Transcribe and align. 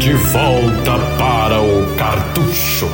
De 0.00 0.12
volta 0.12 0.98
para 1.16 1.62
o 1.62 1.96
cartucho. 1.96 2.88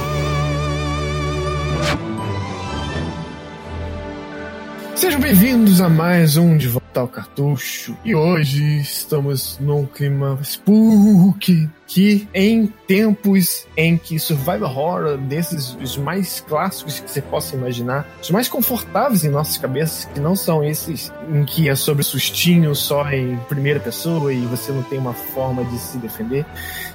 Sejam 4.95 5.19
bem-vindos 5.19 5.81
a 5.81 5.89
mais 5.89 6.37
um 6.37 6.59
De 6.59 6.69
Volta 6.69 7.01
ao 7.01 7.09
Cartucho. 7.09 7.97
E 8.05 8.15
hoje 8.15 8.81
estamos 8.81 9.59
num 9.59 9.87
clima 9.87 10.39
spooky 10.43 11.71
que 11.89 12.29
em 12.35 12.67
tempos 12.87 13.67
em 13.75 13.97
que 13.97 14.19
survival 14.19 14.69
horror 14.69 15.17
desses 15.17 15.75
os 15.83 15.97
mais 15.97 16.45
clássicos 16.47 17.01
que 17.01 17.11
você 17.11 17.23
possa 17.23 17.57
imaginar, 17.57 18.07
os 18.23 18.31
mais 18.31 18.47
confortáveis 18.47 19.25
em 19.25 19.31
nossas 19.31 19.57
cabeças, 19.57 20.05
que 20.05 20.21
não 20.21 20.37
são 20.37 20.63
esses 20.63 21.11
em 21.33 21.45
que 21.45 21.69
é 21.69 21.75
sobre 21.75 22.03
sustinho 22.03 22.75
só 22.75 23.11
em 23.11 23.37
primeira 23.49 23.81
pessoa 23.81 24.33
e 24.33 24.45
você 24.47 24.71
não 24.71 24.83
tem 24.83 24.99
uma 24.99 25.15
forma 25.15 25.65
de 25.65 25.79
se 25.79 25.97
defender, 25.97 26.45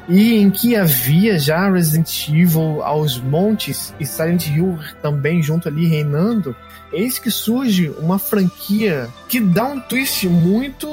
e 0.08 0.36
em 0.36 0.52
que 0.52 0.76
havia 0.76 1.40
já 1.40 1.70
Resident 1.70 2.30
Evil 2.30 2.84
aos 2.84 3.20
montes 3.20 3.94
e 4.00 4.06
Silent 4.06 4.48
Hill 4.48 4.78
também 5.02 5.42
junto 5.42 5.68
ali 5.68 5.88
reinando, 5.88 6.56
eis 6.94 7.18
que 7.18 7.32
surge 7.32 7.90
uma 7.98 8.20
franquia 8.20 9.10
que 9.28 9.40
dá 9.40 9.66
um 9.66 9.80
twist 9.80 10.28
muito, 10.28 10.88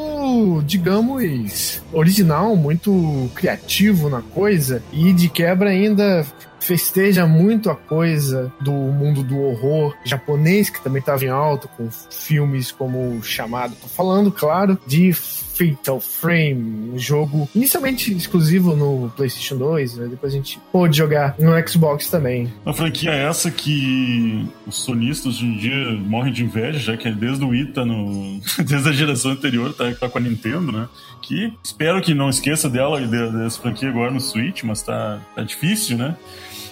digamos, 0.65 1.83
original, 1.92 2.56
muito 2.56 3.30
criativo 3.34 4.09
na 4.09 4.23
coisa 4.23 4.83
e 4.92 5.12
de 5.12 5.28
quebra 5.28 5.70
ainda 5.70 6.27
festeja 6.60 7.27
muito 7.27 7.70
a 7.70 7.77
coisa 7.77 8.52
do 8.60 8.73
mundo 8.73 9.23
do 9.23 9.41
horror 9.41 9.96
japonês, 10.05 10.70
que 10.70 10.83
também 10.83 11.00
estava 11.00 11.24
em 11.24 11.28
alto, 11.28 11.69
com 11.69 11.88
filmes 11.91 12.70
como 12.70 13.16
o 13.16 13.23
Chamado. 13.23 13.74
Tô 13.80 13.88
falando, 13.88 14.30
claro, 14.30 14.78
de 14.86 15.12
Fatal 15.60 16.00
Frame, 16.00 16.92
um 16.95 16.98
jogo 16.98 17.48
inicialmente 17.55 18.12
exclusivo 18.14 18.74
no 18.74 19.10
PlayStation 19.10 19.56
2, 19.59 19.96
né? 19.96 20.09
depois 20.09 20.33
a 20.33 20.36
gente 20.36 20.59
pôde 20.73 20.96
jogar 20.96 21.34
no 21.38 21.53
Xbox 21.69 22.08
também. 22.08 22.50
Uma 22.64 22.72
franquia 22.72 23.11
é 23.11 23.25
essa 23.25 23.50
que 23.50 24.48
os 24.66 24.77
sonistas 24.77 25.36
hoje 25.36 25.47
em 25.47 25.58
dia 25.58 25.91
morrem 26.00 26.33
de 26.33 26.44
inveja, 26.44 26.78
já 26.78 26.97
que 26.97 27.08
é 27.08 27.12
desde 27.12 27.44
o 27.44 27.55
Ita, 27.55 27.84
no... 27.84 28.41
desde 28.64 28.88
a 28.88 28.92
geração 28.92 29.33
anterior, 29.33 29.75
tá, 29.75 29.92
tá 29.92 30.08
com 30.08 30.16
a 30.16 30.20
Nintendo, 30.20 30.72
né? 30.72 30.88
Que 31.20 31.53
espero 31.62 32.00
que 32.00 32.14
não 32.14 32.31
esqueça 32.31 32.69
dela, 32.69 32.98
dessa 33.00 33.61
franquia 33.61 33.91
agora 33.91 34.11
no 34.11 34.20
Switch, 34.20 34.62
mas 34.62 34.83
tá, 34.83 35.20
tá 35.34 35.42
difícil, 35.42 35.98
né? 35.98 36.16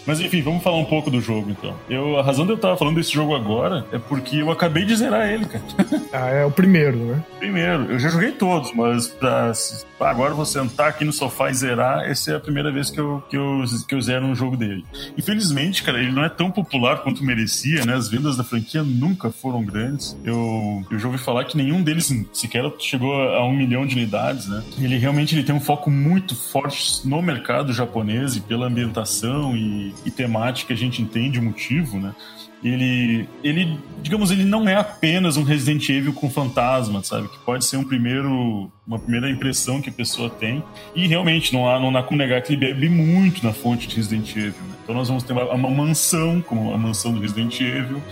Mas 0.09 0.21
enfim, 0.21 0.41
vamos 0.41 0.63
falar 0.63 0.79
um 0.79 0.87
pouco 0.87 1.11
do 1.11 1.21
jogo 1.21 1.51
então. 1.51 1.77
Eu, 1.87 2.19
a 2.19 2.23
razão 2.23 2.47
de 2.47 2.53
eu 2.53 2.57
estar 2.57 2.75
falando 2.79 2.97
desse 2.97 3.13
jogo 3.13 3.37
agora 3.37 3.85
é 3.93 3.99
porque 3.99 4.37
eu 4.37 4.51
acabei 4.51 4.87
de 4.87 4.97
zerar 4.97 5.29
ele, 5.29 5.45
cara. 5.45 5.65
Ah, 6.11 6.31
é 6.31 6.43
o 6.43 6.51
primeiro, 6.51 6.97
né? 6.97 7.23
Primeiro, 7.39 7.93
eu 7.93 7.99
já 7.99 8.09
joguei 8.09 8.33
todos, 8.33 8.73
mas 8.73 9.09
pra, 9.09 9.53
agora 10.01 10.33
vou 10.33 10.47
sentar 10.47 10.89
aqui 10.89 11.05
no 11.05 11.13
sofá 11.13 11.51
e 11.51 11.55
zerar, 11.55 12.09
essa 12.09 12.33
é 12.33 12.37
a 12.37 12.41
primeira 12.41 12.73
vez 12.73 12.89
que 12.89 12.99
eu, 12.99 13.23
que 13.29 13.37
eu, 13.37 13.63
que 13.87 13.95
eu 13.95 14.01
zero 14.01 14.25
um 14.25 14.35
jogo 14.35 14.57
dele. 14.57 14.87
Infelizmente, 15.19 15.83
cara, 15.83 16.01
ele 16.01 16.11
não 16.11 16.25
é 16.25 16.31
tão 16.31 16.51
popular 16.51 17.03
quanto 17.03 17.23
merecia, 17.23 17.85
né? 17.85 17.95
As 17.95 18.09
vendas 18.09 18.39
da 18.39 18.43
franquia 18.45 18.83
nunca 18.83 19.31
foram 19.31 19.63
grandes. 19.63 20.17
Eu, 20.25 20.83
eu 20.91 20.99
já 20.99 21.09
ouvi 21.09 21.19
falar 21.19 21.45
que 21.45 21.59
nenhum 21.59 21.83
deles 21.83 22.11
sequer 22.33 22.65
chegou 22.79 23.15
a 23.15 23.45
um 23.45 23.53
milhão 23.53 23.87
de 23.87 23.95
unidades, 23.95 24.49
né? 24.49 24.65
Ele 24.81 24.97
realmente 24.97 25.35
ele 25.35 25.45
tem 25.45 25.55
um 25.55 25.61
foco 25.61 25.91
muito 25.91 26.35
forte 26.35 27.07
no 27.07 27.21
mercado 27.21 27.73
japonês 27.73 28.35
e 28.35 28.41
pela 28.41 28.67
ambientação 28.67 29.55
e, 29.55 29.93
e 30.05 30.11
temática 30.11 30.75
a 30.75 30.77
gente 30.77 31.03
entende 31.03 31.39
o 31.39 31.43
motivo, 31.43 31.99
né? 31.99 32.15
Ele, 32.63 33.29
ele, 33.45 33.79
digamos, 34.03 34.33
ele 34.33 34.45
não 34.45 34.69
é 34.69 34.75
apenas 34.75 35.37
um 35.37 35.45
Resident 35.45 35.89
Evil 35.89 36.13
com 36.13 36.29
fantasma, 36.29 37.05
sabe? 37.05 37.29
Que 37.29 37.39
pode 37.39 37.65
ser 37.65 37.77
um 37.77 37.85
primeiro, 37.85 38.71
uma 38.85 38.99
primeira 38.99 39.31
impressão 39.31 39.81
que 39.81 39.91
a 39.91 39.93
pessoa 39.93 40.29
tem. 40.29 40.63
E 40.95 41.07
realmente, 41.07 41.53
não 41.53 41.69
há, 41.69 41.79
não 41.79 41.97
há 41.97 42.03
como 42.03 42.19
negar 42.19 42.43
que 42.43 42.55
ele 42.55 42.67
bebe 42.67 42.89
muito 42.89 43.45
na 43.45 43.53
fonte 43.53 43.87
de 43.87 43.95
Resident 43.95 44.29
Evil. 44.31 44.49
Né? 44.49 44.75
Então 44.83 44.95
nós 44.95 45.07
vamos 45.07 45.23
ter 45.23 45.33
uma, 45.33 45.53
uma 45.53 45.71
mansão, 45.71 46.41
como 46.41 46.75
a 46.75 46.79
mansão 46.79 47.13
do 47.13 47.21
Resident 47.21 47.61
Evil, 47.61 48.03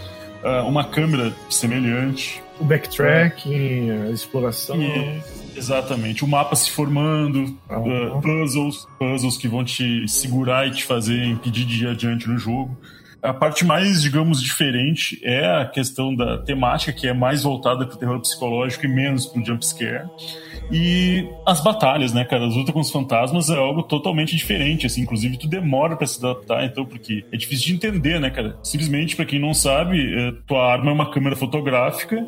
uh, 0.45 0.69
uma 0.69 0.85
câmera 0.85 1.35
semelhante. 1.51 2.41
O 2.59 2.65
backtracking, 2.65 3.91
a 3.91 4.11
exploração. 4.11 4.77
E, 4.81 5.23
exatamente. 5.57 6.25
O 6.25 6.29
mapa 6.29 6.57
se 6.57 6.71
formando, 6.71 7.57
uhum. 7.71 8.17
uh, 8.17 8.21
puzzles, 8.21 8.87
puzzles 8.99 9.37
que 9.37 9.49
vão 9.49 9.65
te 9.65 10.09
segurar 10.09 10.67
e 10.67 10.71
te 10.71 10.85
fazer 10.85 11.25
impedir 11.25 11.65
de 11.65 11.85
ir 11.85 11.89
adiante 11.89 12.29
no 12.29 12.39
jogo. 12.39 12.77
A 13.23 13.35
parte 13.35 13.65
mais, 13.65 14.01
digamos, 14.01 14.41
diferente 14.41 15.21
é 15.25 15.45
a 15.45 15.67
questão 15.67 16.15
da 16.15 16.39
temática, 16.39 16.93
que 16.93 17.09
é 17.09 17.13
mais 17.13 17.43
voltada 17.43 17.85
para 17.85 17.97
o 17.97 17.99
terror 17.99 18.21
psicológico 18.21 18.87
e 18.87 18.89
menos 18.89 19.27
para 19.27 19.43
o 19.43 19.45
jumpscare. 19.45 20.09
E 20.71 21.29
as 21.45 21.63
batalhas, 21.63 22.13
né, 22.13 22.25
cara? 22.25 22.47
As 22.47 22.55
lutas 22.55 22.73
com 22.73 22.81
os 22.81 22.91
fantasmas 22.91 23.51
é 23.51 23.57
algo 23.57 23.83
totalmente 23.83 24.37
diferente, 24.37 24.87
assim. 24.87 25.03
Inclusive, 25.03 25.39
tu 25.39 25.49
demora 25.49 25.97
para 25.97 26.07
se 26.07 26.25
adaptar, 26.25 26.65
então, 26.65 26.85
porque 26.85 27.25
é 27.33 27.37
difícil 27.37 27.67
de 27.67 27.75
entender, 27.75 28.21
né, 28.21 28.31
cara? 28.31 28.59
Simplesmente, 28.63 29.15
para 29.15 29.25
quem 29.25 29.39
não 29.39 29.55
sabe, 29.55 29.99
é, 29.99 30.33
tua 30.47 30.73
arma 30.73 30.91
é 30.91 30.95
uma 30.95 31.11
câmera 31.11 31.37
fotográfica 31.37 32.25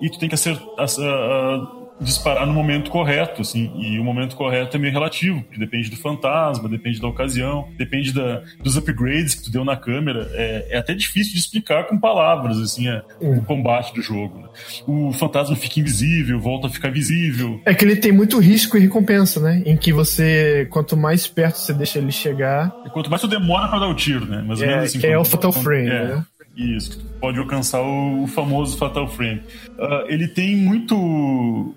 e 0.00 0.08
tu 0.08 0.18
tem 0.18 0.28
que 0.28 0.34
acertar 0.34 1.81
disparar 2.02 2.46
no 2.46 2.52
momento 2.52 2.90
correto, 2.90 3.42
assim, 3.42 3.70
e 3.76 3.98
o 3.98 4.04
momento 4.04 4.36
correto 4.36 4.76
é 4.76 4.80
meio 4.80 4.92
relativo, 4.92 5.42
porque 5.42 5.58
depende 5.58 5.90
do 5.90 5.96
fantasma, 5.96 6.68
depende 6.68 7.00
da 7.00 7.08
ocasião, 7.08 7.68
depende 7.76 8.12
da, 8.12 8.42
dos 8.62 8.76
upgrades 8.76 9.34
que 9.34 9.44
tu 9.44 9.50
deu 9.50 9.64
na 9.64 9.76
câmera. 9.76 10.30
É, 10.32 10.68
é 10.70 10.78
até 10.78 10.94
difícil 10.94 11.32
de 11.32 11.38
explicar 11.38 11.84
com 11.84 11.98
palavras, 11.98 12.58
assim, 12.58 12.88
é, 12.88 13.02
hum. 13.20 13.38
o 13.38 13.44
combate 13.44 13.94
do 13.94 14.02
jogo. 14.02 14.40
Né? 14.40 14.48
O 14.86 15.12
fantasma 15.12 15.56
fica 15.56 15.80
invisível, 15.80 16.38
volta 16.40 16.66
a 16.66 16.70
ficar 16.70 16.90
visível. 16.90 17.60
É 17.64 17.74
que 17.74 17.84
ele 17.84 17.96
tem 17.96 18.12
muito 18.12 18.38
risco 18.38 18.76
e 18.76 18.80
recompensa, 18.80 19.40
né? 19.40 19.62
Em 19.64 19.76
que 19.76 19.92
você, 19.92 20.66
quanto 20.70 20.96
mais 20.96 21.26
perto 21.26 21.56
você 21.56 21.72
deixa 21.72 21.98
ele 21.98 22.12
chegar. 22.12 22.74
E 22.86 22.90
quanto 22.90 23.10
mais 23.10 23.20
tu 23.20 23.28
demora 23.28 23.68
pra 23.68 23.78
dar 23.78 23.88
o 23.88 23.94
tiro, 23.94 24.26
né? 24.26 24.42
Mais 24.42 24.60
ou 24.60 24.66
menos 24.66 24.82
é, 24.82 24.86
assim. 24.86 24.98
Que 24.98 25.06
é 25.06 25.18
o 25.18 25.24
Fatal 25.24 25.52
Frame, 25.52 25.88
é. 25.88 26.04
né? 26.04 26.24
Isso, 26.54 26.90
que 26.90 26.96
tu 26.98 27.04
pode 27.18 27.38
alcançar 27.38 27.80
o, 27.80 28.26
famoso 28.26 28.76
Fatal 28.76 29.08
Frame. 29.08 29.40
Uh, 29.70 30.06
ele 30.06 30.28
tem 30.28 30.54
muito, 30.54 30.94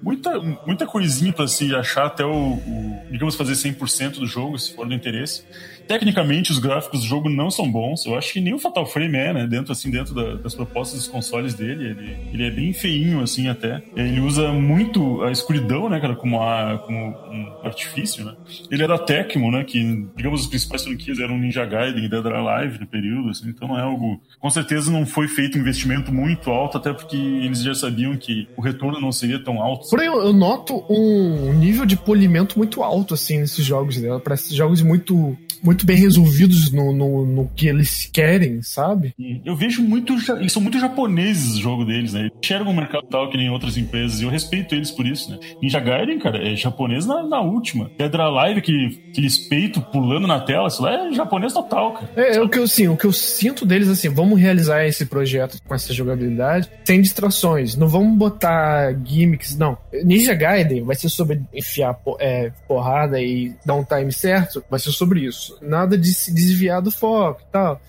muita, 0.02 0.38
muita 0.68 0.86
coisinha 0.86 1.31
para 1.31 1.47
se 1.47 1.74
achar 1.74 2.08
até 2.08 2.25
o, 2.25 2.53
o, 2.53 3.02
digamos, 3.09 3.36
fazer 3.36 3.53
100% 3.53 4.19
do 4.19 4.28
jogo, 4.28 4.59
se 4.59 4.75
for 4.75 4.86
do 4.86 4.94
interesse. 4.94 5.46
Tecnicamente, 5.88 6.51
os 6.51 6.59
gráficos 6.59 7.01
do 7.01 7.06
jogo 7.06 7.29
não 7.29 7.50
são 7.50 7.69
bons. 7.69 8.06
Eu 8.06 8.16
acho 8.16 8.34
que 8.34 8.41
nem 8.41 8.53
o 8.53 8.59
Fatal 8.59 8.85
Frame 8.85 9.18
é, 9.18 9.34
né? 9.34 9.47
Dentro, 9.47 9.72
assim, 9.72 9.90
dentro 9.90 10.13
da, 10.13 10.35
das 10.35 10.56
propostas 10.56 11.00
dos 11.00 11.07
consoles 11.07 11.53
dele. 11.53 11.90
Ele, 11.90 12.18
ele 12.34 12.47
é 12.47 12.51
bem 12.51 12.73
feinho, 12.73 13.22
assim, 13.22 13.47
até. 13.47 13.84
Ele 13.95 14.19
usa 14.19 14.51
muito 14.51 15.24
a 15.24 15.31
escuridão, 15.31 15.90
né, 15.90 16.00
cara, 16.00 16.16
como, 16.16 16.41
a, 16.41 16.79
como 16.85 16.97
um 16.97 17.56
artifício, 17.63 18.25
né? 18.25 18.34
Ele 18.69 18.85
da 18.85 18.97
Tecmo, 18.97 19.51
né? 19.51 19.63
Que, 19.63 20.07
digamos, 20.16 20.41
os 20.41 20.47
principais 20.47 20.84
franquias 20.84 21.19
eram 21.19 21.38
Ninja 21.38 21.66
Gaiden 21.66 22.06
e 22.06 22.09
Dead 22.09 22.25
or 22.25 22.34
Alive 22.34 22.79
no 22.79 22.88
período, 22.88 23.29
assim. 23.29 23.50
Então 23.50 23.68
não 23.68 23.79
é 23.79 23.81
algo... 23.81 24.19
Com 24.40 24.50
certeza 24.50 24.91
não 24.91 25.06
foi 25.06 25.28
feito 25.28 25.57
um 25.57 25.62
investimento 25.62 26.13
muito 26.13 26.50
alto, 26.50 26.78
até 26.78 26.94
porque 26.94 27.18
eles 27.18 27.62
já 27.62 27.74
sabiam 27.74 28.16
que 28.16 28.47
o 28.56 28.62
retorno 28.62 29.00
não 29.00 29.12
seria 29.12 29.44
tão 29.44 29.62
alto. 29.62 29.90
Porém, 29.90 30.07
eu 30.07 30.34
noto 30.34 30.84
um 30.90 31.53
nível 31.53 31.85
de 31.85 31.95
polimento 31.95 32.57
muito 32.57 32.84
alto, 32.84 33.13
assim, 33.13 33.40
nesses 33.40 33.66
jogos 33.66 34.00
dela. 34.00 34.19
Parece 34.19 34.56
jogos 34.56 34.81
muito 34.81 35.38
muito 35.62 35.86
bem 35.86 35.98
resolvidos 35.98 36.72
no, 36.72 36.94
no, 36.94 37.26
no, 37.26 37.48
que 37.56 37.68
eles 37.68 38.10
querem, 38.12 38.62
sabe? 38.62 39.14
Eu 39.44 39.56
vejo 39.56 39.82
muito. 39.82 40.14
Eles 40.38 40.52
são 40.52 40.62
muito 40.62 40.80
japoneses 40.80 41.56
o 41.56 41.62
jogo 41.62 41.86
deles, 41.86 42.14
né? 42.14 42.22
Eles 42.22 42.34
enxergam 42.44 42.72
o 42.72 42.76
mercado 42.76 43.08
tal 43.10 43.30
que 43.30 43.38
nem 43.38 43.50
outras 43.50 43.78
empresas. 43.78 44.20
E 44.20 44.24
eu 44.24 44.30
respeito 44.30 44.76
eles 44.76 44.92
por 44.92 45.06
isso, 45.06 45.32
né? 45.32 45.40
Ninja 45.62 45.80
Gaiden, 45.80 46.20
cara, 46.20 46.38
é 46.38 46.56
japonês 46.56 47.06
na, 47.06 47.24
na 47.24 47.42
última. 47.42 47.90
Pedra 47.98 48.30
Live, 48.30 48.62
que, 48.62 49.02
aqueles 49.10 49.38
peitos 49.38 49.84
pulando 49.92 50.28
na 50.28 50.40
tela, 50.40 50.68
isso 50.68 50.82
lá 50.82 51.08
é 51.08 51.14
japonês 51.14 51.54
total, 51.54 51.94
cara. 51.94 52.10
É, 52.16 52.38
é 52.38 52.42
o 52.42 52.50
que 52.50 52.60
eu, 52.60 52.64
assim, 52.64 52.88
o 52.88 52.98
que 52.98 53.06
eu 53.06 53.14
sinto 53.14 53.66
deles, 53.66 53.88
assim, 53.88 54.10
vamos 54.10 54.40
realizar 54.40 54.86
esse 54.86 55.06
projeto 55.06 55.58
com 55.66 55.76
essa 55.76 55.94
jogabilidade 55.94 56.70
sem 56.84 57.02
distrações. 57.02 57.76
Não 57.76 57.88
vamos 57.88 58.18
botar 58.18 58.94
gimmicks, 59.04 59.58
não. 59.58 59.78
Ninja 60.04 60.34
Gaiden 60.34 60.84
vai 60.84 60.96
ser 60.96 61.10
sobre 61.10 61.42
enfiar 61.54 61.98
é, 62.20 62.52
porrada 62.68 63.22
e 63.22 63.54
dar 63.66 63.75
um 63.75 63.84
time 63.84 64.12
certo, 64.12 64.63
vai 64.69 64.80
ser 64.80 64.92
sobre 64.92 65.22
isso 65.22 65.44
nada 65.62 65.97
de 65.97 66.13
se 66.13 66.33
desviar 66.33 66.81
do 66.81 66.92
foco 66.92 67.42
e 67.42 67.51
tal. 67.51 67.81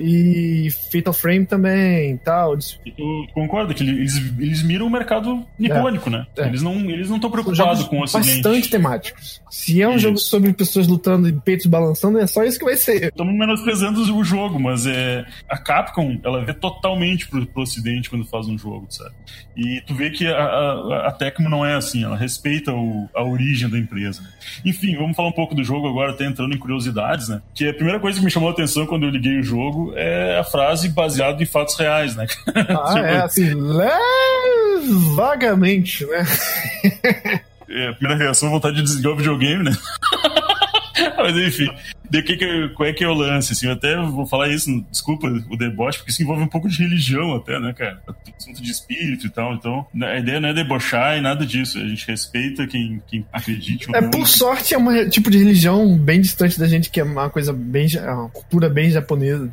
E 0.00 0.70
Fatal 0.90 1.12
Frame 1.12 1.46
também 1.46 2.16
tal. 2.18 2.56
E 2.86 2.90
tu 2.90 3.26
concorda 3.34 3.74
que 3.74 3.82
eles, 3.82 4.16
eles 4.38 4.62
miram 4.62 4.86
o 4.86 4.90
mercado 4.90 5.44
nipônico, 5.58 6.08
é, 6.08 6.12
né? 6.12 6.26
É. 6.36 6.46
Eles 6.46 6.62
não 6.62 6.74
eles 6.90 7.08
não 7.08 7.16
estão 7.16 7.30
preocupados 7.30 7.84
com 7.84 8.00
o 8.00 8.02
ocidente. 8.02 8.42
bastante 8.42 8.70
temáticos. 8.70 9.40
Se 9.50 9.82
é 9.82 9.88
um 9.88 9.92
isso. 9.92 10.00
jogo 10.00 10.18
sobre 10.18 10.52
pessoas 10.52 10.86
lutando 10.86 11.28
e 11.28 11.32
peitos 11.32 11.66
balançando, 11.66 12.18
é 12.18 12.26
só 12.26 12.42
isso 12.44 12.58
que 12.58 12.64
vai 12.64 12.76
ser. 12.76 13.04
Estamos 13.04 13.34
menosprezando 13.34 14.00
o 14.16 14.24
jogo, 14.24 14.58
mas 14.58 14.86
é 14.86 15.26
a 15.48 15.58
Capcom, 15.58 16.18
ela 16.24 16.44
vê 16.44 16.54
totalmente 16.54 17.28
pro, 17.28 17.44
pro 17.46 17.62
ocidente 17.62 18.08
quando 18.08 18.24
faz 18.24 18.46
um 18.46 18.56
jogo, 18.56 18.86
sabe? 18.88 19.14
E 19.56 19.82
tu 19.86 19.94
vê 19.94 20.10
que 20.10 20.26
a, 20.26 20.38
a, 20.38 21.08
a 21.08 21.12
Tecmo 21.12 21.48
não 21.48 21.66
é 21.66 21.74
assim, 21.74 22.04
ela 22.04 22.16
respeita 22.16 22.72
o, 22.72 23.08
a 23.14 23.22
origem 23.22 23.68
da 23.68 23.78
empresa. 23.78 24.22
Enfim, 24.64 24.96
vamos 24.96 25.16
falar 25.16 25.28
um 25.28 25.32
pouco 25.32 25.54
do 25.54 25.62
jogo 25.62 25.88
agora, 25.88 26.12
até 26.12 26.24
entrando 26.24 26.54
em 26.54 26.58
curiosidades, 26.58 27.28
né? 27.28 27.42
Que 27.54 27.68
a 27.68 27.74
primeira 27.74 28.00
coisa 28.00 28.18
que 28.18 28.24
me 28.24 28.30
chamou 28.30 28.48
a 28.48 28.52
atenção 28.52 28.86
quando 28.86 29.04
eu 29.04 29.10
liguei 29.10 29.38
o 29.38 29.42
jogo 29.42 29.89
é 29.94 30.38
a 30.38 30.44
frase 30.44 30.88
baseada 30.88 31.42
em 31.42 31.46
fatos 31.46 31.78
reais, 31.78 32.16
né? 32.16 32.26
Ah, 32.54 32.94
tipo... 32.94 33.06
é 33.06 33.20
assim, 33.20 33.54
vagamente, 35.14 36.06
né? 36.06 36.26
é, 37.68 37.88
a 37.88 37.92
primeira 37.94 38.22
reação 38.22 38.48
é 38.48 38.52
vontade 38.52 38.76
de 38.76 38.82
desligar 38.82 39.12
o 39.12 39.16
videogame, 39.16 39.64
né? 39.64 39.72
Mas 41.24 41.36
enfim, 41.36 41.68
de 42.08 42.22
que 42.22 42.36
que, 42.36 42.68
qual 42.70 42.88
é 42.88 42.92
que 42.92 43.04
é 43.04 43.08
o 43.08 43.14
lance? 43.14 43.52
Assim, 43.52 43.66
eu 43.66 43.72
até 43.72 43.96
vou 43.96 44.26
falar 44.26 44.48
isso, 44.48 44.68
desculpa 44.90 45.26
o 45.28 45.56
deboche, 45.56 45.98
porque 45.98 46.10
isso 46.10 46.22
envolve 46.22 46.42
um 46.42 46.48
pouco 46.48 46.68
de 46.68 46.82
religião 46.82 47.34
até, 47.34 47.58
né, 47.58 47.72
cara? 47.72 48.02
Assunto 48.36 48.62
de 48.62 48.70
espírito 48.70 49.26
e 49.26 49.30
tal. 49.30 49.54
Então, 49.54 49.86
a 50.02 50.18
ideia 50.18 50.40
não 50.40 50.48
é 50.48 50.54
debochar 50.54 51.16
e 51.16 51.20
nada 51.20 51.46
disso. 51.46 51.78
A 51.78 51.86
gente 51.86 52.06
respeita 52.06 52.66
quem, 52.66 53.02
quem 53.06 53.24
acredite. 53.32 53.86
É, 53.94 54.02
por 54.02 54.26
sorte, 54.26 54.74
é 54.74 54.78
um 54.78 55.08
tipo 55.08 55.30
de 55.30 55.38
religião 55.38 55.96
bem 55.96 56.20
distante 56.20 56.58
da 56.58 56.66
gente, 56.66 56.90
que 56.90 57.00
é 57.00 57.04
uma 57.04 57.30
coisa 57.30 57.52
bem. 57.52 57.86
É 57.94 58.10
uma 58.10 58.28
cultura 58.28 58.68
bem 58.68 58.90
japonesa 58.90 59.50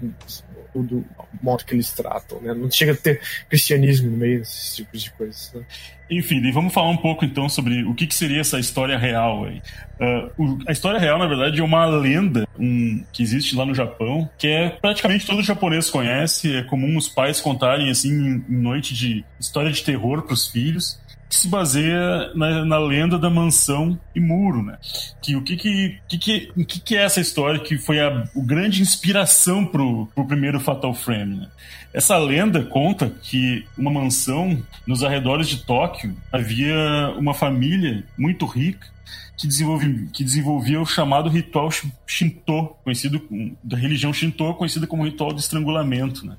do 0.83 1.05
modo 1.41 1.63
que 1.65 1.73
eles 1.73 1.91
tratam, 1.91 2.39
né? 2.41 2.53
Não 2.53 2.69
chega 2.69 2.93
a 2.93 2.95
ter 2.95 3.21
cristianismo 3.49 4.09
no 4.09 4.17
meio 4.17 4.39
desses 4.39 4.75
tipos 4.75 5.03
de 5.03 5.11
coisas. 5.11 5.51
Né? 5.53 5.63
Enfim, 6.09 6.51
vamos 6.51 6.73
falar 6.73 6.89
um 6.89 6.97
pouco 6.97 7.25
então 7.25 7.49
sobre 7.49 7.83
o 7.83 7.93
que, 7.93 8.07
que 8.07 8.15
seria 8.15 8.39
essa 8.39 8.59
história 8.59 8.97
real 8.97 9.45
aí. 9.45 9.61
Uh, 9.99 10.43
o, 10.43 10.59
a 10.67 10.71
história 10.71 10.99
real, 10.99 11.19
na 11.19 11.27
verdade, 11.27 11.59
é 11.59 11.63
uma 11.63 11.85
lenda 11.85 12.47
um, 12.57 13.03
que 13.11 13.21
existe 13.21 13.55
lá 13.55 13.65
no 13.65 13.75
Japão, 13.75 14.29
que 14.37 14.47
é 14.47 14.69
praticamente 14.69 15.25
todo 15.25 15.43
japonês 15.43 15.89
conhece. 15.89 16.55
É 16.55 16.63
comum 16.63 16.97
os 16.97 17.09
pais 17.09 17.41
contarem 17.41 17.89
assim 17.89 18.11
em, 18.11 18.45
em 18.49 18.61
noite 18.61 18.93
de 18.93 19.25
história 19.39 19.71
de 19.71 19.83
terror 19.83 20.21
para 20.21 20.33
os 20.33 20.47
filhos 20.47 20.99
que 21.29 21.35
se 21.35 21.47
baseia 21.47 22.31
na, 22.33 22.63
na, 22.63 22.79
lenda 22.79 23.17
da 23.17 23.29
mansão 23.29 23.99
e 24.15 24.19
muro, 24.19 24.63
né? 24.63 24.77
Que 25.21 25.35
o 25.35 25.41
que 25.41 25.57
que, 25.57 25.99
que, 26.07 26.17
que, 26.19 26.79
que 26.79 26.95
é 26.95 27.03
essa 27.03 27.19
história 27.19 27.59
que 27.59 27.77
foi 27.77 27.99
a, 27.99 28.07
a 28.07 28.25
grande 28.35 28.81
inspiração 28.81 29.65
pro, 29.65 30.07
pro 30.15 30.25
primeiro 30.25 30.59
Fatal 30.59 30.93
Frame, 30.93 31.37
né? 31.37 31.47
Essa 31.93 32.17
lenda 32.17 32.63
conta 32.63 33.11
que 33.23 33.65
uma 33.77 33.91
mansão 33.91 34.61
nos 34.85 35.03
arredores 35.03 35.47
de 35.47 35.57
Tóquio 35.65 36.15
havia 36.31 37.13
uma 37.17 37.33
família 37.33 38.03
muito 38.17 38.45
rica 38.45 38.87
que, 39.37 39.47
desenvolve, 39.47 40.09
que 40.11 40.23
desenvolvia 40.23 40.81
o 40.81 40.85
chamado 40.85 41.29
ritual 41.29 41.69
Shinto, 42.05 42.75
conhecido 42.83 43.21
da 43.63 43.77
religião 43.77 44.11
Shinto, 44.11 44.53
conhecida 44.55 44.87
como 44.87 45.05
ritual 45.05 45.31
de 45.31 45.39
estrangulamento. 45.39 46.25
Né? 46.25 46.35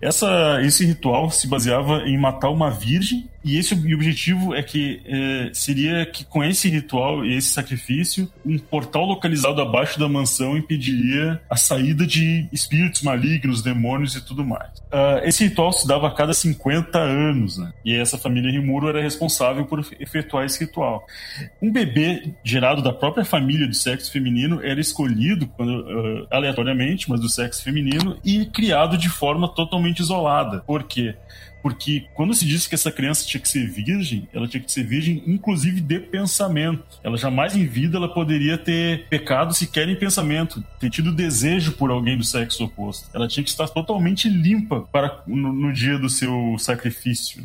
Essa, 0.00 0.60
esse 0.62 0.84
ritual 0.84 1.30
se 1.30 1.48
baseava 1.48 2.02
em 2.06 2.18
matar 2.18 2.50
uma 2.50 2.70
virgem 2.70 3.26
e 3.46 3.56
esse 3.56 3.74
o 3.74 3.94
objetivo 3.94 4.56
é 4.56 4.62
que 4.62 5.00
é, 5.06 5.50
seria 5.54 6.04
que 6.04 6.24
com 6.24 6.42
esse 6.42 6.68
ritual 6.68 7.24
e 7.24 7.36
esse 7.36 7.50
sacrifício, 7.50 8.28
um 8.44 8.58
portal 8.58 9.04
localizado 9.04 9.62
abaixo 9.62 10.00
da 10.00 10.08
mansão 10.08 10.56
impediria 10.56 11.40
a 11.48 11.56
saída 11.56 12.04
de 12.04 12.48
espíritos 12.52 13.02
malignos, 13.02 13.62
demônios 13.62 14.16
e 14.16 14.20
tudo 14.20 14.44
mais. 14.44 14.68
Uh, 14.86 15.22
esse 15.22 15.44
ritual 15.44 15.72
se 15.72 15.86
dava 15.86 16.08
a 16.08 16.10
cada 16.10 16.34
50 16.34 16.98
anos, 16.98 17.56
né? 17.56 17.72
E 17.84 17.94
essa 17.94 18.18
família 18.18 18.50
Rimuro 18.50 18.88
era 18.88 19.00
responsável 19.00 19.64
por 19.64 19.78
efetuar 20.00 20.44
esse 20.44 20.64
ritual. 20.64 21.06
Um 21.62 21.70
bebê 21.70 22.25
gerado 22.44 22.82
da 22.82 22.92
própria 22.92 23.24
família 23.24 23.66
do 23.66 23.74
sexo 23.74 24.10
feminino 24.10 24.60
era 24.62 24.80
escolhido 24.80 25.46
quando, 25.48 25.80
uh, 25.80 26.26
aleatoriamente, 26.30 27.08
mas 27.08 27.20
do 27.20 27.28
sexo 27.28 27.62
feminino, 27.62 28.18
e 28.24 28.46
criado 28.46 28.96
de 28.96 29.08
forma 29.08 29.48
totalmente 29.48 30.00
isolada. 30.00 30.60
Por 30.60 30.84
quê? 30.84 31.14
Porque 31.66 32.06
quando 32.14 32.32
se 32.32 32.46
disse 32.46 32.68
que 32.68 32.76
essa 32.76 32.92
criança 32.92 33.26
tinha 33.26 33.40
que 33.40 33.48
ser 33.48 33.68
virgem, 33.68 34.28
ela 34.32 34.46
tinha 34.46 34.62
que 34.62 34.70
ser 34.70 34.84
virgem, 34.84 35.20
inclusive 35.26 35.80
de 35.80 35.98
pensamento. 35.98 36.84
Ela 37.02 37.16
jamais 37.16 37.56
em 37.56 37.66
vida 37.66 37.96
ela 37.96 38.08
poderia 38.08 38.56
ter 38.56 39.08
pecado 39.08 39.52
sequer 39.52 39.88
em 39.88 39.96
pensamento, 39.96 40.62
ter 40.78 40.90
tido 40.90 41.12
desejo 41.12 41.72
por 41.72 41.90
alguém 41.90 42.16
do 42.16 42.22
sexo 42.22 42.66
oposto. 42.66 43.08
Ela 43.12 43.26
tinha 43.26 43.42
que 43.42 43.50
estar 43.50 43.66
totalmente 43.66 44.28
limpa 44.28 44.82
para 44.92 45.24
no, 45.26 45.52
no 45.52 45.72
dia 45.72 45.98
do 45.98 46.08
seu 46.08 46.54
sacrifício. 46.56 47.42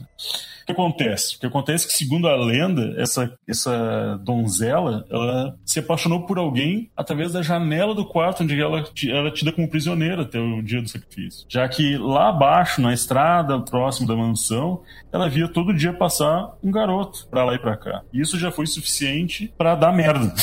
O 0.61 0.65
que 0.65 0.71
acontece? 0.71 1.35
O 1.35 1.39
que 1.39 1.45
acontece 1.45 1.85
é 1.85 1.87
que, 1.89 1.95
segundo 1.95 2.27
a 2.27 2.35
lenda, 2.35 2.93
essa, 2.97 3.33
essa 3.47 4.19
donzela, 4.23 5.05
ela 5.09 5.57
se 5.65 5.79
apaixonou 5.79 6.25
por 6.25 6.37
alguém 6.37 6.89
através 6.95 7.33
da 7.33 7.41
janela 7.41 7.95
do 7.95 8.05
quarto 8.05 8.43
onde 8.43 8.59
ela 8.59 8.85
era 9.09 9.27
é 9.27 9.31
tida 9.31 9.51
como 9.51 9.69
prisioneira 9.69 10.21
até 10.21 10.39
o 10.39 10.61
dia 10.61 10.81
do 10.81 10.87
sacrifício. 10.87 11.45
Já 11.49 11.67
que 11.67 11.97
lá 11.97 12.29
abaixo, 12.29 12.81
na 12.81 12.93
estrada, 12.93 13.59
próximo 13.59 14.07
da 14.11 14.17
mansão, 14.17 14.81
ela 15.11 15.29
via 15.29 15.47
todo 15.47 15.73
dia 15.73 15.93
passar 15.93 16.55
um 16.63 16.71
garoto 16.71 17.27
pra 17.29 17.43
lá 17.43 17.55
e 17.55 17.59
pra 17.59 17.77
cá. 17.77 18.01
Isso 18.13 18.37
já 18.37 18.51
foi 18.51 18.67
suficiente 18.67 19.51
para 19.57 19.75
dar 19.75 19.93
merda. 19.93 20.33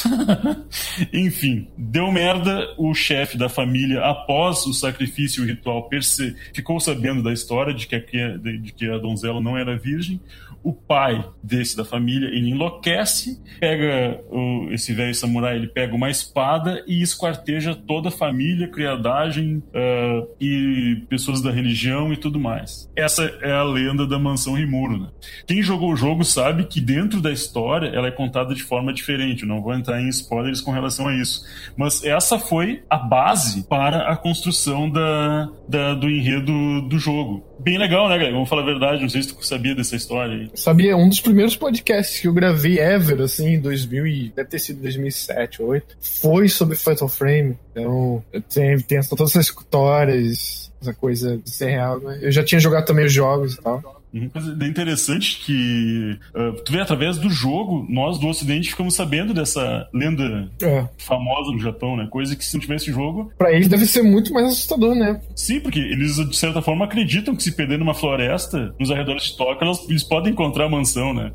Enfim, 1.12 1.68
deu 1.76 2.10
merda, 2.10 2.74
o 2.76 2.94
chefe 2.94 3.36
da 3.36 3.48
família, 3.48 4.04
após 4.04 4.66
o 4.66 4.72
sacrifício 4.72 5.44
ritual, 5.44 5.88
perce... 5.88 6.34
ficou 6.52 6.80
sabendo 6.80 7.22
da 7.22 7.32
história 7.32 7.74
de 7.74 7.86
que, 7.86 7.96
a, 7.96 8.36
de 8.36 8.72
que 8.72 8.90
a 8.90 8.98
donzela 8.98 9.40
não 9.40 9.56
era 9.56 9.76
virgem, 9.76 10.20
o 10.62 10.72
pai 10.72 11.24
desse 11.42 11.76
da 11.76 11.84
família, 11.84 12.28
ele 12.28 12.50
enlouquece, 12.50 13.40
pega 13.60 14.20
o, 14.30 14.68
esse 14.70 14.92
velho 14.92 15.14
samurai, 15.14 15.56
ele 15.56 15.68
pega 15.68 15.94
uma 15.94 16.10
espada 16.10 16.84
e 16.86 17.00
esquarteja 17.02 17.74
toda 17.74 18.08
a 18.08 18.12
família, 18.12 18.68
criadagem 18.68 19.62
uh, 19.68 20.28
e 20.40 21.02
pessoas 21.08 21.40
da 21.40 21.50
religião 21.50 22.12
e 22.12 22.16
tudo 22.16 22.38
mais. 22.38 22.90
Essa 22.94 23.24
é 23.42 23.52
a 23.52 23.62
lenda 23.62 24.06
da 24.06 24.18
mansão 24.18 24.54
Rimuro. 24.54 24.98
Né? 24.98 25.08
Quem 25.46 25.62
jogou 25.62 25.92
o 25.92 25.96
jogo 25.96 26.24
sabe 26.24 26.64
que 26.64 26.80
dentro 26.80 27.20
da 27.20 27.32
história 27.32 27.88
ela 27.88 28.08
é 28.08 28.10
contada 28.10 28.54
de 28.54 28.62
forma 28.62 28.92
diferente. 28.92 29.42
Eu 29.42 29.48
não 29.48 29.62
vou 29.62 29.74
entrar 29.74 30.00
em 30.00 30.08
spoilers 30.08 30.60
com 30.60 30.70
relação 30.70 31.08
a 31.08 31.14
isso. 31.14 31.42
Mas 31.76 32.04
essa 32.04 32.38
foi 32.38 32.82
a 32.90 32.96
base 32.96 33.66
para 33.66 34.10
a 34.10 34.16
construção 34.16 34.90
da, 34.90 35.48
da 35.68 35.94
do 35.94 36.10
enredo 36.10 36.82
do 36.82 36.98
jogo. 36.98 37.47
Bem 37.58 37.76
legal, 37.78 38.08
né, 38.08 38.16
Greg? 38.16 38.32
Vamos 38.32 38.48
falar 38.48 38.62
a 38.62 38.66
verdade. 38.66 39.02
Não 39.02 39.08
sei 39.08 39.22
se 39.22 39.34
tu 39.34 39.44
sabia 39.44 39.74
dessa 39.74 39.96
história 39.96 40.34
aí. 40.34 40.50
Sabia, 40.54 40.96
um 40.96 41.08
dos 41.08 41.20
primeiros 41.20 41.56
podcasts 41.56 42.20
que 42.20 42.28
eu 42.28 42.32
gravei 42.32 42.78
ever, 42.78 43.20
assim, 43.20 43.54
em 43.54 43.60
2000 43.60 44.06
e, 44.06 44.32
deve 44.34 44.48
ter 44.48 44.58
sido 44.58 44.80
2007 44.80 45.62
ou 45.62 45.68
2008, 45.68 45.96
foi 46.00 46.48
sobre 46.48 46.76
Fatal 46.76 47.08
Frame. 47.08 47.58
Então, 47.72 48.22
tem 48.50 49.00
todas 49.08 49.30
essas 49.30 49.46
histórias, 49.46 50.70
essa 50.80 50.94
coisa 50.94 51.36
de 51.36 51.50
ser 51.50 51.70
real, 51.70 51.98
né? 52.00 52.18
Eu 52.22 52.30
já 52.30 52.44
tinha 52.44 52.60
jogado 52.60 52.84
também 52.84 53.06
os 53.06 53.12
jogos 53.12 53.54
e 53.54 53.60
tal. 53.60 53.97
Uma 54.12 54.28
coisa 54.30 54.66
interessante 54.66 55.38
que 55.44 56.18
uh, 56.34 56.52
tu 56.64 56.72
vê 56.72 56.80
através 56.80 57.18
do 57.18 57.28
jogo, 57.28 57.86
nós 57.88 58.18
do 58.18 58.26
Ocidente 58.26 58.70
ficamos 58.70 58.94
sabendo 58.94 59.34
dessa 59.34 59.88
lenda 59.92 60.50
é. 60.62 60.88
famosa 60.98 61.52
no 61.52 61.58
Japão, 61.58 61.96
né? 61.96 62.06
Coisa 62.10 62.34
que 62.34 62.44
se 62.44 62.54
não 62.54 62.60
tivesse 62.60 62.90
jogo. 62.90 63.30
Pra 63.36 63.52
eles 63.52 63.68
deve 63.68 63.86
ser 63.86 64.02
muito 64.02 64.32
mais 64.32 64.46
assustador, 64.46 64.94
né? 64.94 65.20
Sim, 65.34 65.60
porque 65.60 65.78
eles 65.78 66.16
de 66.16 66.36
certa 66.36 66.62
forma 66.62 66.84
acreditam 66.84 67.36
que 67.36 67.42
se 67.42 67.52
perder 67.52 67.78
numa 67.78 67.94
floresta, 67.94 68.74
nos 68.78 68.90
arredores 68.90 69.24
de 69.24 69.36
Tóquio, 69.36 69.66
eles, 69.66 69.88
eles 69.88 70.02
podem 70.02 70.32
encontrar 70.32 70.66
a 70.66 70.70
mansão, 70.70 71.12
né? 71.12 71.32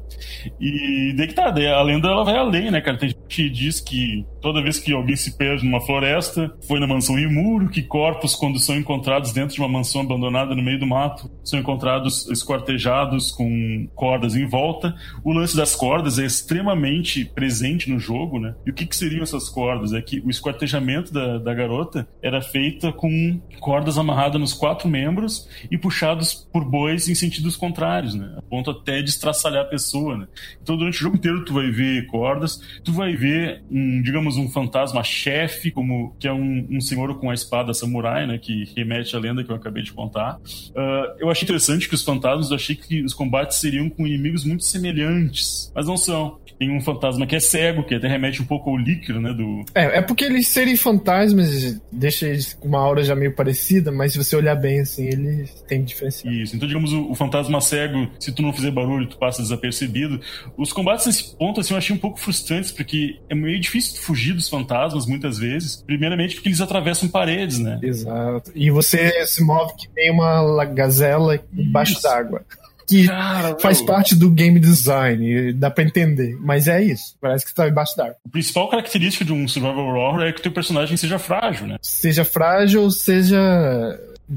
E 0.59 1.13
daí 1.15 1.27
que 1.27 1.33
tá, 1.33 1.51
daí 1.51 1.67
a 1.67 1.81
lenda 1.81 2.07
ela 2.07 2.23
vai 2.23 2.37
além, 2.37 2.71
né, 2.71 2.81
cara? 2.81 2.97
Tem 2.97 3.09
gente 3.09 3.21
que 3.27 3.49
diz 3.49 3.79
que 3.79 4.25
toda 4.43 4.61
vez 4.61 4.77
que 4.77 4.93
alguém 4.93 5.15
se 5.15 5.37
perde 5.37 5.65
numa 5.65 5.79
floresta, 5.79 6.53
foi 6.67 6.77
na 6.77 6.85
mansão 6.85 7.15
Rimuro, 7.15 7.69
que 7.69 7.81
corpos, 7.81 8.35
quando 8.35 8.59
são 8.59 8.75
encontrados 8.75 9.31
dentro 9.31 9.55
de 9.55 9.61
uma 9.61 9.69
mansão 9.69 10.01
abandonada 10.01 10.53
no 10.53 10.61
meio 10.61 10.77
do 10.77 10.85
mato, 10.85 11.31
são 11.43 11.57
encontrados 11.57 12.29
esquartejados 12.29 13.31
com 13.31 13.87
cordas 13.95 14.35
em 14.35 14.45
volta. 14.45 14.93
O 15.23 15.31
lance 15.31 15.55
das 15.55 15.75
cordas 15.75 16.19
é 16.19 16.25
extremamente 16.25 17.23
presente 17.23 17.89
no 17.89 17.97
jogo, 17.97 18.37
né? 18.37 18.53
E 18.65 18.71
o 18.71 18.73
que, 18.73 18.85
que 18.85 18.95
seriam 18.95 19.23
essas 19.23 19.47
cordas? 19.47 19.93
É 19.93 20.01
que 20.01 20.19
o 20.19 20.29
esquartejamento 20.29 21.13
da, 21.13 21.37
da 21.37 21.53
garota 21.53 22.05
era 22.21 22.41
feita 22.41 22.91
com 22.91 23.39
cordas 23.61 23.97
amarradas 23.97 24.41
nos 24.41 24.53
quatro 24.53 24.89
membros 24.89 25.47
e 25.71 25.77
puxados 25.77 26.33
por 26.51 26.65
bois 26.65 27.07
em 27.07 27.15
sentidos 27.15 27.55
contrários, 27.55 28.13
né? 28.13 28.35
A 28.37 28.41
ponto 28.41 28.71
até 28.71 29.01
de 29.01 29.09
estraçalhar 29.09 29.61
a 29.61 29.69
pessoa, 29.69 30.17
né? 30.17 30.27
Então 30.61 30.75
durante 30.75 30.95
o 30.95 30.99
jogo 30.99 31.15
inteiro 31.15 31.45
tu 31.45 31.53
vai 31.53 31.71
ver 31.71 32.07
cordas, 32.07 32.59
tu 32.83 32.91
vai 32.91 33.15
ver 33.15 33.63
um, 33.71 34.01
digamos, 34.01 34.32
um 34.37 34.49
fantasma 34.49 35.03
chefe, 35.03 35.71
como 35.71 36.15
que 36.19 36.27
é 36.27 36.33
um, 36.33 36.67
um 36.69 36.81
senhor 36.81 37.17
com 37.19 37.29
a 37.29 37.33
espada 37.33 37.73
samurai, 37.73 38.27
né? 38.27 38.37
Que 38.37 38.65
remete 38.75 39.15
à 39.15 39.19
lenda 39.19 39.43
que 39.43 39.51
eu 39.51 39.55
acabei 39.55 39.83
de 39.83 39.93
contar. 39.93 40.35
Uh, 40.35 41.15
eu 41.19 41.29
achei 41.29 41.45
interessante 41.45 41.87
que 41.87 41.95
os 41.95 42.03
fantasmas 42.03 42.49
eu 42.49 42.55
achei 42.55 42.75
que 42.75 43.03
os 43.03 43.13
combates 43.13 43.57
seriam 43.57 43.89
com 43.89 44.05
inimigos 44.05 44.43
muito 44.43 44.63
semelhantes, 44.63 45.71
mas 45.75 45.87
não 45.87 45.97
são. 45.97 46.39
Tem 46.59 46.69
um 46.69 46.79
fantasma 46.79 47.25
que 47.25 47.35
é 47.35 47.39
cego, 47.39 47.83
que 47.83 47.95
até 47.95 48.07
remete 48.07 48.41
um 48.41 48.45
pouco 48.45 48.69
ao 48.69 48.77
líquido, 48.77 49.19
né? 49.19 49.33
Do... 49.33 49.65
É, 49.73 49.97
é 49.97 50.01
porque 50.01 50.23
eles 50.23 50.47
serem 50.47 50.75
fantasmas 50.75 51.81
deixa 51.91 52.27
eles 52.27 52.53
com 52.53 52.67
uma 52.67 52.79
aura 52.79 53.03
já 53.03 53.15
meio 53.15 53.33
parecida, 53.33 53.91
mas 53.91 54.13
se 54.13 54.17
você 54.17 54.35
olhar 54.35 54.55
bem, 54.55 54.79
assim, 54.79 55.05
eles 55.05 55.63
têm 55.67 55.83
diferença. 55.83 56.27
Isso, 56.27 56.55
então 56.55 56.67
digamos, 56.67 56.91
o, 56.91 57.11
o, 57.11 57.15
fantasma 57.15 57.59
cego, 57.61 58.09
se 58.19 58.31
tu 58.31 58.41
não 58.41 58.53
fizer 58.53 58.71
barulho, 58.71 59.07
tu 59.07 59.17
passa 59.17 59.41
desapercebido. 59.41 60.19
Os 60.57 60.71
combates 60.71 61.05
nesse 61.05 61.35
ponto, 61.35 61.59
assim, 61.59 61.73
eu 61.73 61.77
achei 61.77 61.95
um 61.95 61.99
pouco 61.99 62.19
frustrantes, 62.19 62.71
porque 62.71 63.19
é 63.29 63.35
meio 63.35 63.59
difícil 63.59 64.01
fugir 64.01 64.22
dos 64.31 64.47
fantasmas, 64.47 65.05
muitas 65.05 65.37
vezes. 65.37 65.83
Primeiramente 65.85 66.35
porque 66.35 66.49
eles 66.49 66.61
atravessam 66.61 67.09
paredes, 67.09 67.57
né? 67.59 67.79
Exato. 67.81 68.51
E 68.53 68.69
você 68.69 69.25
se 69.25 69.43
move 69.43 69.73
que 69.75 69.89
nem 69.95 70.11
uma 70.11 70.63
gazela 70.65 71.39
embaixo 71.53 72.01
d'água 72.01 72.41
que 72.87 73.07
Cara, 73.07 73.57
faz 73.59 73.79
meu. 73.79 73.87
parte 73.87 74.15
do 74.15 74.29
game 74.29 74.59
design, 74.59 75.53
dá 75.53 75.71
pra 75.71 75.83
entender. 75.83 76.37
Mas 76.39 76.67
é 76.67 76.81
isso, 76.81 77.15
parece 77.19 77.45
que 77.45 77.51
você 77.51 77.55
tá 77.55 77.67
embaixo 77.67 77.95
d'água. 77.95 78.15
A 78.25 78.29
principal 78.29 78.69
característica 78.69 79.25
de 79.25 79.33
um 79.33 79.47
survival 79.47 79.87
horror 79.95 80.21
é 80.23 80.31
que 80.31 80.39
o 80.39 80.43
teu 80.43 80.51
personagem 80.51 80.97
seja 80.97 81.17
frágil, 81.17 81.67
né? 81.67 81.77
Seja 81.81 82.23
frágil, 82.25 82.89
seja 82.91 83.39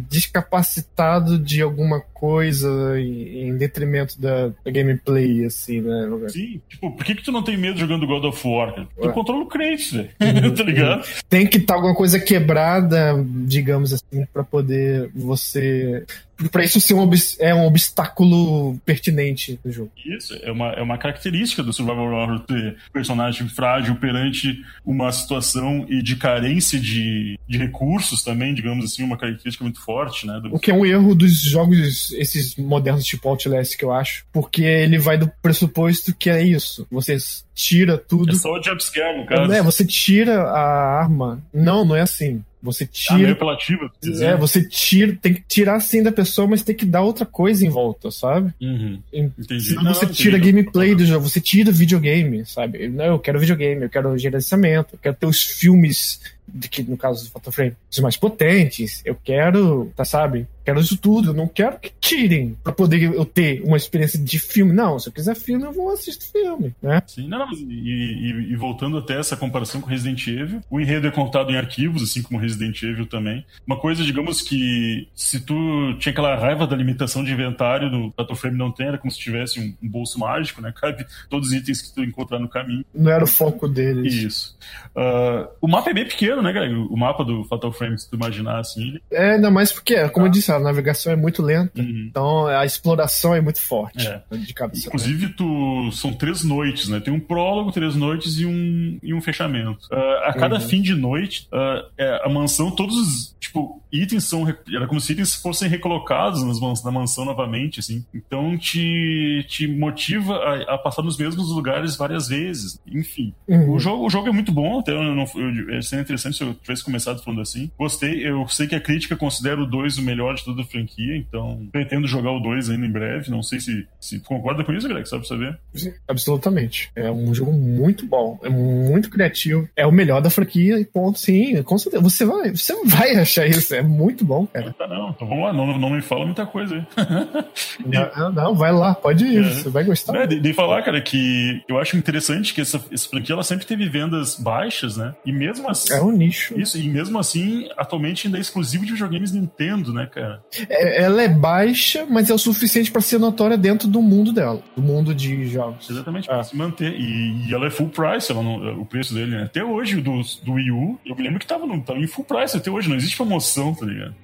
descapacitado 0.08 1.38
de 1.38 1.62
alguma 1.62 2.00
coisa 2.00 3.00
em, 3.00 3.56
detrimento 3.56 4.20
da, 4.20 4.48
da, 4.48 4.70
gameplay, 4.70 5.44
assim, 5.44 5.80
né? 5.80 6.08
Sim, 6.28 6.60
tipo, 6.68 6.90
por 6.90 7.04
que, 7.04 7.14
que 7.14 7.22
tu 7.22 7.32
não 7.32 7.42
tem 7.42 7.56
medo 7.56 7.78
jogando 7.78 8.06
God 8.06 8.24
of 8.24 8.48
War? 8.48 8.86
Tu 9.00 9.12
controla 9.12 9.42
o 9.42 9.46
Kratos, 9.46 9.92
velho. 9.92 10.10
tá 10.56 10.62
ligado? 10.62 11.06
Tem 11.28 11.46
que 11.46 11.58
estar 11.58 11.74
tá 11.74 11.78
alguma 11.78 11.94
coisa 11.94 12.20
quebrada, 12.20 13.14
digamos 13.46 13.92
assim, 13.92 14.26
para 14.32 14.44
poder 14.44 15.10
você 15.14 16.04
para 16.50 16.64
isso 16.64 16.80
ser 16.80 16.94
um, 16.94 17.10
é 17.38 17.54
um 17.54 17.66
obstáculo 17.66 18.78
pertinente 18.84 19.58
no 19.64 19.72
jogo. 19.72 19.90
Isso, 20.04 20.38
é 20.42 20.50
uma, 20.50 20.70
é 20.72 20.82
uma 20.82 20.98
característica 20.98 21.62
do 21.62 21.72
Survival 21.72 22.12
Horror 22.12 22.40
ter 22.40 22.76
personagem 22.92 23.48
frágil 23.48 23.96
perante 23.96 24.62
uma 24.84 25.10
situação 25.12 25.86
e 25.88 26.02
de 26.02 26.16
carência 26.16 26.78
de, 26.78 27.38
de 27.48 27.58
recursos 27.58 28.22
também, 28.22 28.54
digamos 28.54 28.84
assim, 28.84 29.02
uma 29.02 29.16
característica 29.16 29.64
muito 29.64 29.80
forte, 29.80 30.26
né? 30.26 30.40
Do... 30.40 30.54
O 30.54 30.58
que 30.58 30.70
é 30.70 30.74
um 30.74 30.84
erro 30.84 31.14
dos 31.14 31.40
jogos, 31.40 32.12
esses 32.12 32.56
modernos 32.56 33.04
tipo 33.04 33.28
Outlast, 33.28 33.76
que 33.76 33.84
eu 33.84 33.92
acho, 33.92 34.24
porque 34.32 34.62
ele 34.62 34.98
vai 34.98 35.16
do 35.16 35.30
pressuposto 35.42 36.14
que 36.14 36.30
é 36.30 36.42
isso, 36.42 36.86
você 36.90 37.16
tira 37.54 37.96
tudo... 37.96 38.32
É 38.32 38.34
só 38.34 38.52
o 38.52 38.62
jumpscare, 38.62 39.18
no 39.18 39.26
caso. 39.26 39.52
É, 39.52 39.62
você 39.62 39.84
tira 39.84 40.42
a 40.42 41.00
arma. 41.00 41.42
Não, 41.52 41.84
não 41.84 41.96
é 41.96 42.02
assim. 42.02 42.44
Você 42.62 42.84
ah, 42.84 42.88
tira. 42.90 43.32
Apelativa, 43.32 43.90
é, 44.20 44.36
você 44.36 44.66
tira, 44.66 45.16
tem 45.20 45.34
que 45.34 45.42
tirar 45.46 45.78
sim 45.80 46.02
da 46.02 46.10
pessoa, 46.10 46.48
mas 46.48 46.62
tem 46.62 46.74
que 46.74 46.86
dar 46.86 47.02
outra 47.02 47.26
coisa 47.26 47.64
em 47.66 47.68
volta, 47.68 48.10
sabe? 48.10 48.52
Uhum. 48.60 49.00
Entendi. 49.12 49.60
Senão 49.60 49.84
não, 49.84 49.94
você 49.94 50.06
tira 50.06 50.36
entendi. 50.36 50.52
gameplay 50.52 50.94
do 50.94 51.04
jogo, 51.04 51.28
você 51.28 51.40
tira 51.40 51.70
videogame, 51.70 52.44
sabe? 52.46 52.88
Não, 52.88 53.04
eu 53.04 53.18
quero 53.18 53.38
videogame, 53.38 53.82
eu 53.82 53.90
quero 53.90 54.16
gerenciamento, 54.18 54.94
eu 54.94 54.98
quero 54.98 55.14
ter 55.14 55.26
os 55.26 55.42
filmes 55.42 56.20
de 56.48 56.68
que 56.68 56.82
no 56.82 56.96
caso 56.96 57.24
do 57.24 57.30
Fatal 57.30 57.52
Frame, 57.52 57.76
os 57.90 57.98
mais 57.98 58.16
potentes, 58.16 59.02
eu 59.04 59.14
quero, 59.14 59.92
tá 59.96 60.04
sabe? 60.04 60.46
Quero 60.66 60.80
isso 60.80 60.96
tudo, 60.96 61.30
eu 61.30 61.34
não 61.34 61.46
quero 61.46 61.78
que 61.78 61.92
tirem 62.00 62.56
para 62.64 62.72
poder 62.72 63.00
eu 63.00 63.24
ter 63.24 63.62
uma 63.62 63.76
experiência 63.76 64.18
de 64.18 64.36
filme. 64.36 64.72
Não, 64.72 64.98
se 64.98 65.08
eu 65.08 65.12
quiser 65.12 65.36
filme, 65.36 65.64
eu 65.64 65.72
vou 65.72 65.92
assistir 65.92 66.32
filme, 66.32 66.74
né? 66.82 67.00
Sim, 67.06 67.28
não, 67.28 67.38
não 67.38 67.52
e, 67.52 67.62
e, 67.62 68.52
e, 68.52 68.56
voltando 68.56 68.98
até 68.98 69.16
essa 69.16 69.36
comparação 69.36 69.80
com 69.80 69.88
Resident 69.88 70.26
Evil, 70.26 70.60
o 70.68 70.80
enredo 70.80 71.06
é 71.06 71.10
contado 71.12 71.52
em 71.52 71.56
arquivos, 71.56 72.02
assim 72.02 72.20
como 72.20 72.40
Resident 72.40 72.82
Evil 72.82 73.06
também. 73.06 73.46
Uma 73.64 73.78
coisa, 73.78 74.02
digamos 74.02 74.42
que 74.42 75.06
se 75.14 75.38
tu 75.38 75.94
tinha 76.00 76.10
aquela 76.10 76.34
raiva 76.34 76.66
da 76.66 76.74
limitação 76.74 77.22
de 77.22 77.30
inventário 77.30 77.88
do 77.88 78.12
Fatal 78.16 78.34
Frame 78.34 78.58
não 78.58 78.72
tem, 78.72 78.88
era 78.88 78.98
como 78.98 79.12
se 79.12 79.20
tivesse 79.20 79.60
um, 79.60 79.72
um 79.80 79.88
bolso 79.88 80.18
mágico, 80.18 80.60
né? 80.60 80.72
Cabe 80.74 81.06
todos 81.30 81.48
os 81.48 81.54
itens 81.54 81.80
que 81.80 81.94
tu 81.94 82.02
encontrar 82.02 82.40
no 82.40 82.48
caminho. 82.48 82.84
Não 82.92 83.12
era 83.12 83.22
o 83.22 83.28
foco 83.28 83.68
deles. 83.68 84.12
Isso. 84.12 84.58
Uh, 84.96 85.48
o 85.60 85.68
mapa 85.68 85.90
é 85.90 85.94
bem 85.94 86.08
pequeno, 86.08 86.35
né, 86.42 86.52
galera? 86.52 86.78
O 86.78 86.96
mapa 86.96 87.24
do 87.24 87.44
Fatal 87.44 87.72
Frame, 87.72 87.98
se 87.98 88.08
tu 88.08 88.16
imaginar 88.16 88.58
assim. 88.58 88.98
É, 89.10 89.32
ainda 89.32 89.50
mais 89.50 89.72
porque, 89.72 90.08
como 90.10 90.26
ah. 90.26 90.28
eu 90.28 90.32
disse, 90.32 90.52
a 90.52 90.58
navegação 90.58 91.12
é 91.12 91.16
muito 91.16 91.42
lenta. 91.42 91.80
Uhum. 91.80 92.06
Então 92.08 92.46
a 92.46 92.64
exploração 92.64 93.34
é 93.34 93.40
muito 93.40 93.60
forte. 93.60 94.06
É. 94.06 94.22
De 94.36 94.54
cabeça, 94.54 94.88
Inclusive, 94.88 95.26
né? 95.26 95.34
tu, 95.36 95.90
são 95.92 96.12
três 96.12 96.44
noites, 96.44 96.88
né? 96.88 97.00
Tem 97.00 97.12
um 97.12 97.20
prólogo, 97.20 97.72
três 97.72 97.94
noites 97.94 98.38
e 98.38 98.46
um, 98.46 98.98
e 99.02 99.14
um 99.14 99.20
fechamento. 99.20 99.86
Uh, 99.90 100.24
a 100.24 100.32
cada 100.32 100.56
uhum. 100.56 100.60
fim 100.60 100.82
de 100.82 100.94
noite, 100.94 101.48
uh, 101.52 101.86
é, 101.98 102.22
a 102.24 102.28
mansão, 102.28 102.70
todos 102.70 102.96
os 102.96 103.36
tipo, 103.46 103.80
itens 104.02 104.24
são. 104.24 104.46
Era 104.48 104.86
como 104.86 105.00
se 105.00 105.12
itens 105.12 105.34
fossem 105.34 105.68
recolocados 105.68 106.42
nas, 106.42 106.84
na 106.84 106.90
mansão 106.90 107.24
novamente, 107.24 107.80
assim. 107.80 108.04
Então 108.14 108.56
te, 108.56 109.44
te 109.48 109.66
motiva 109.66 110.34
a, 110.34 110.74
a 110.74 110.78
passar 110.78 111.02
nos 111.02 111.16
mesmos 111.16 111.50
lugares 111.50 111.96
várias 111.96 112.28
vezes. 112.28 112.80
Enfim. 112.86 113.32
Uhum. 113.48 113.72
O, 113.72 113.78
jogo, 113.78 114.06
o 114.06 114.10
jogo 114.10 114.28
é 114.28 114.32
muito 114.32 114.52
bom, 114.52 114.80
até 114.80 114.92
eu 114.92 115.02
não, 115.02 115.24
eu, 115.34 115.82
seria 115.82 116.02
interessante 116.02 116.36
se 116.36 116.44
eu 116.44 116.54
tivesse 116.54 116.84
começado 116.84 117.22
falando 117.22 117.42
assim. 117.42 117.70
Gostei, 117.78 118.26
eu 118.26 118.46
sei 118.48 118.66
que 118.66 118.74
a 118.74 118.80
crítica 118.80 119.16
considera 119.16 119.60
o 119.60 119.66
2 119.66 119.98
o 119.98 120.02
melhor 120.02 120.34
de 120.34 120.44
toda 120.44 120.62
a 120.62 120.66
franquia, 120.66 121.16
então 121.16 121.66
pretendo 121.72 122.06
jogar 122.06 122.32
o 122.32 122.40
2 122.40 122.70
ainda 122.70 122.86
em 122.86 122.92
breve. 122.92 123.30
Não 123.30 123.42
sei 123.42 123.60
se, 123.60 123.86
se 124.00 124.20
concorda 124.20 124.64
com 124.64 124.72
isso, 124.72 124.88
Greg, 124.88 125.08
pra 125.08 125.22
saber. 125.24 125.58
Sim, 125.74 125.92
absolutamente. 126.08 126.90
É 126.94 127.10
um 127.10 127.34
jogo 127.34 127.52
muito 127.52 128.06
bom, 128.06 128.38
é 128.42 128.48
muito 128.48 129.10
criativo, 129.10 129.68
é 129.76 129.86
o 129.86 129.92
melhor 129.92 130.20
da 130.20 130.30
franquia 130.30 130.78
e 130.78 130.84
ponto, 130.84 131.18
sim, 131.18 131.62
com 131.62 131.78
certeza. 131.78 132.02
Você 132.02 132.24
vai, 132.24 132.50
você 132.50 132.74
vai 132.84 133.16
achar 133.16 133.46
isso, 133.46 133.74
é 133.74 133.82
muito 133.86 134.24
bom, 134.24 134.46
cara. 134.46 134.74
Tá, 134.76 134.86
não, 134.86 135.10
então 135.10 135.28
vamos 135.28 135.44
lá, 135.44 135.52
não, 135.52 135.78
não 135.78 135.90
me 135.90 136.02
fala 136.02 136.24
muita 136.24 136.46
coisa 136.46 136.74
aí. 136.76 137.44
não, 138.16 138.32
não, 138.32 138.54
vai 138.54 138.72
lá, 138.72 138.94
pode 138.94 139.24
ir, 139.24 139.44
é. 139.44 139.50
você 139.50 139.68
vai 139.68 139.84
gostar. 139.84 140.16
É, 140.16 140.26
de, 140.26 140.40
de, 140.40 140.52
falar, 140.52 140.82
cara, 140.82 141.00
que 141.00 141.62
eu 141.68 141.78
acho 141.78 141.96
interessante 141.96 142.54
que 142.54 142.60
essa, 142.60 142.80
essa 142.92 143.08
franquia 143.08 143.34
ela 143.34 143.42
sempre 143.42 143.66
teve 143.66 143.88
vendas 143.88 144.36
baixas, 144.36 144.96
né? 144.96 145.14
E 145.24 145.32
mesmo 145.32 145.68
assim. 145.68 145.92
É 145.92 146.02
um 146.02 146.10
nicho. 146.10 146.58
Isso, 146.58 146.78
e 146.78 146.88
mesmo 146.88 147.18
assim, 147.18 147.68
atualmente 147.76 148.26
ainda 148.26 148.38
é 148.38 148.40
exclusivo 148.40 148.84
de 148.84 148.92
videogames 148.92 149.32
Nintendo, 149.32 149.92
né, 149.92 150.06
cara? 150.06 150.42
É, 150.68 151.02
ela 151.02 151.22
é 151.22 151.28
baixa, 151.28 152.06
mas 152.08 152.30
é 152.30 152.34
o 152.34 152.38
suficiente 152.38 152.90
para 152.90 153.00
ser 153.00 153.18
notória 153.18 153.56
dentro 153.56 153.88
do 153.88 154.00
mundo 154.02 154.32
dela, 154.32 154.62
do 154.74 154.82
mundo 154.82 155.14
de 155.14 155.46
jogos. 155.46 155.88
Exatamente, 155.88 156.26
pra 156.26 156.40
ah. 156.40 156.44
se 156.44 156.56
manter. 156.56 156.92
E, 156.92 157.48
e, 157.48 157.54
ela 157.54 157.66
é 157.66 157.70
full 157.70 157.88
price, 157.88 158.30
ela 158.30 158.42
não, 158.42 158.80
o 158.80 158.86
preço 158.86 159.14
dele, 159.14 159.36
né? 159.36 159.44
Até 159.44 159.64
hoje, 159.64 160.00
do, 160.00 160.20
do 160.42 160.52
Wii 160.52 160.70
U, 160.70 160.98
eu 161.04 161.14
me 161.14 161.22
lembro 161.22 161.38
que 161.38 161.46
tava, 161.46 161.66
no, 161.66 161.80
tava 161.82 161.98
em 161.98 162.06
full 162.06 162.24
price 162.24 162.56
até 162.56 162.70
hoje, 162.70 162.88
não 162.88 162.96
existe 162.96 163.16
promoção, 163.16 163.65
tá 163.74 163.86
ligado? 163.86 164.14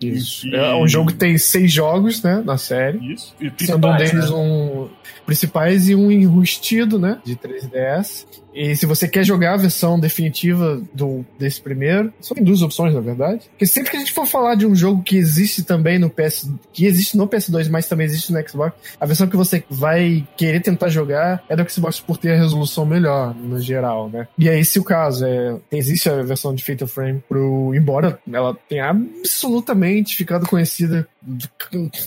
Isso. 0.00 0.46
E, 0.46 0.54
é 0.54 0.74
um 0.74 0.88
jogo 0.88 1.10
que 1.10 1.16
tem 1.16 1.36
seis 1.38 1.72
jogos, 1.72 2.22
né, 2.22 2.42
na 2.44 2.58
série. 2.58 3.14
Isso. 3.14 3.34
E 3.40 3.52
sendo 3.64 3.86
um 3.86 3.96
deles 3.96 4.30
né? 4.30 4.36
um 4.36 4.88
principais 5.26 5.88
e 5.88 5.94
um 5.94 6.10
enrustido, 6.10 6.98
né, 6.98 7.18
de 7.24 7.36
3DS. 7.36 8.26
E 8.54 8.74
se 8.76 8.86
você 8.86 9.06
quer 9.08 9.24
jogar 9.24 9.54
a 9.54 9.56
versão 9.56 9.98
definitiva 9.98 10.80
do, 10.92 11.24
desse 11.38 11.60
primeiro, 11.60 12.12
só 12.20 12.34
tem 12.34 12.44
duas 12.44 12.62
opções, 12.62 12.94
na 12.94 13.00
verdade. 13.00 13.42
Porque 13.50 13.66
sempre 13.66 13.90
que 13.90 13.96
a 13.96 14.00
gente 14.00 14.12
for 14.12 14.26
falar 14.26 14.54
de 14.54 14.66
um 14.66 14.74
jogo 14.74 15.02
que 15.02 15.16
existe 15.16 15.62
também 15.62 15.98
no 15.98 16.10
PS, 16.10 16.50
que 16.72 16.86
existe 16.86 17.16
no 17.16 17.28
PS2, 17.28 17.68
mas 17.68 17.86
também 17.86 18.06
existe 18.06 18.32
no 18.32 18.48
Xbox, 18.48 18.74
a 19.00 19.06
versão 19.06 19.28
que 19.28 19.36
você 19.36 19.62
vai 19.70 20.26
querer 20.36 20.60
tentar 20.60 20.88
jogar 20.88 21.44
é 21.48 21.56
do 21.56 21.70
Xbox 21.70 22.00
por 22.00 22.16
ter 22.16 22.32
a 22.32 22.36
resolução 22.36 22.84
melhor, 22.84 23.34
no 23.34 23.60
geral, 23.60 24.08
né? 24.08 24.26
E 24.38 24.48
é 24.48 24.58
esse 24.58 24.78
o 24.78 24.84
caso. 24.84 25.24
É, 25.24 25.56
existe 25.72 26.08
a 26.08 26.22
versão 26.22 26.54
de 26.54 26.64
Fatal 26.64 26.88
Frame 26.88 27.22
pro, 27.28 27.74
embora 27.74 28.18
ela 28.30 28.56
tenha 28.68 28.88
absolutamente 28.88 30.16
ficado 30.16 30.46
conhecida 30.46 31.06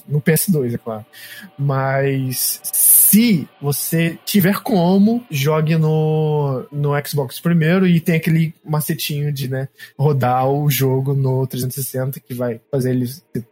no 0.08 0.22
PS2, 0.22 0.74
é 0.74 0.78
claro. 0.78 1.06
Mas 1.58 2.60
se 2.64 3.48
você 3.62 4.18
tiver 4.26 4.62
como, 4.62 5.24
jogue 5.30 5.76
no, 5.78 6.66
no 6.72 6.92
Xbox 7.06 7.40
primeiro 7.40 7.86
e 7.86 8.00
tem 8.00 8.16
aquele 8.16 8.54
macetinho 8.66 9.32
de 9.32 9.48
né, 9.48 9.68
rodar 9.98 10.48
o 10.50 10.70
jogo 10.70 11.14
no 11.14 11.46
360 11.46 12.20
que 12.20 12.34
vai 12.34 12.60
fazer 12.72 12.92
ele 12.92 13.06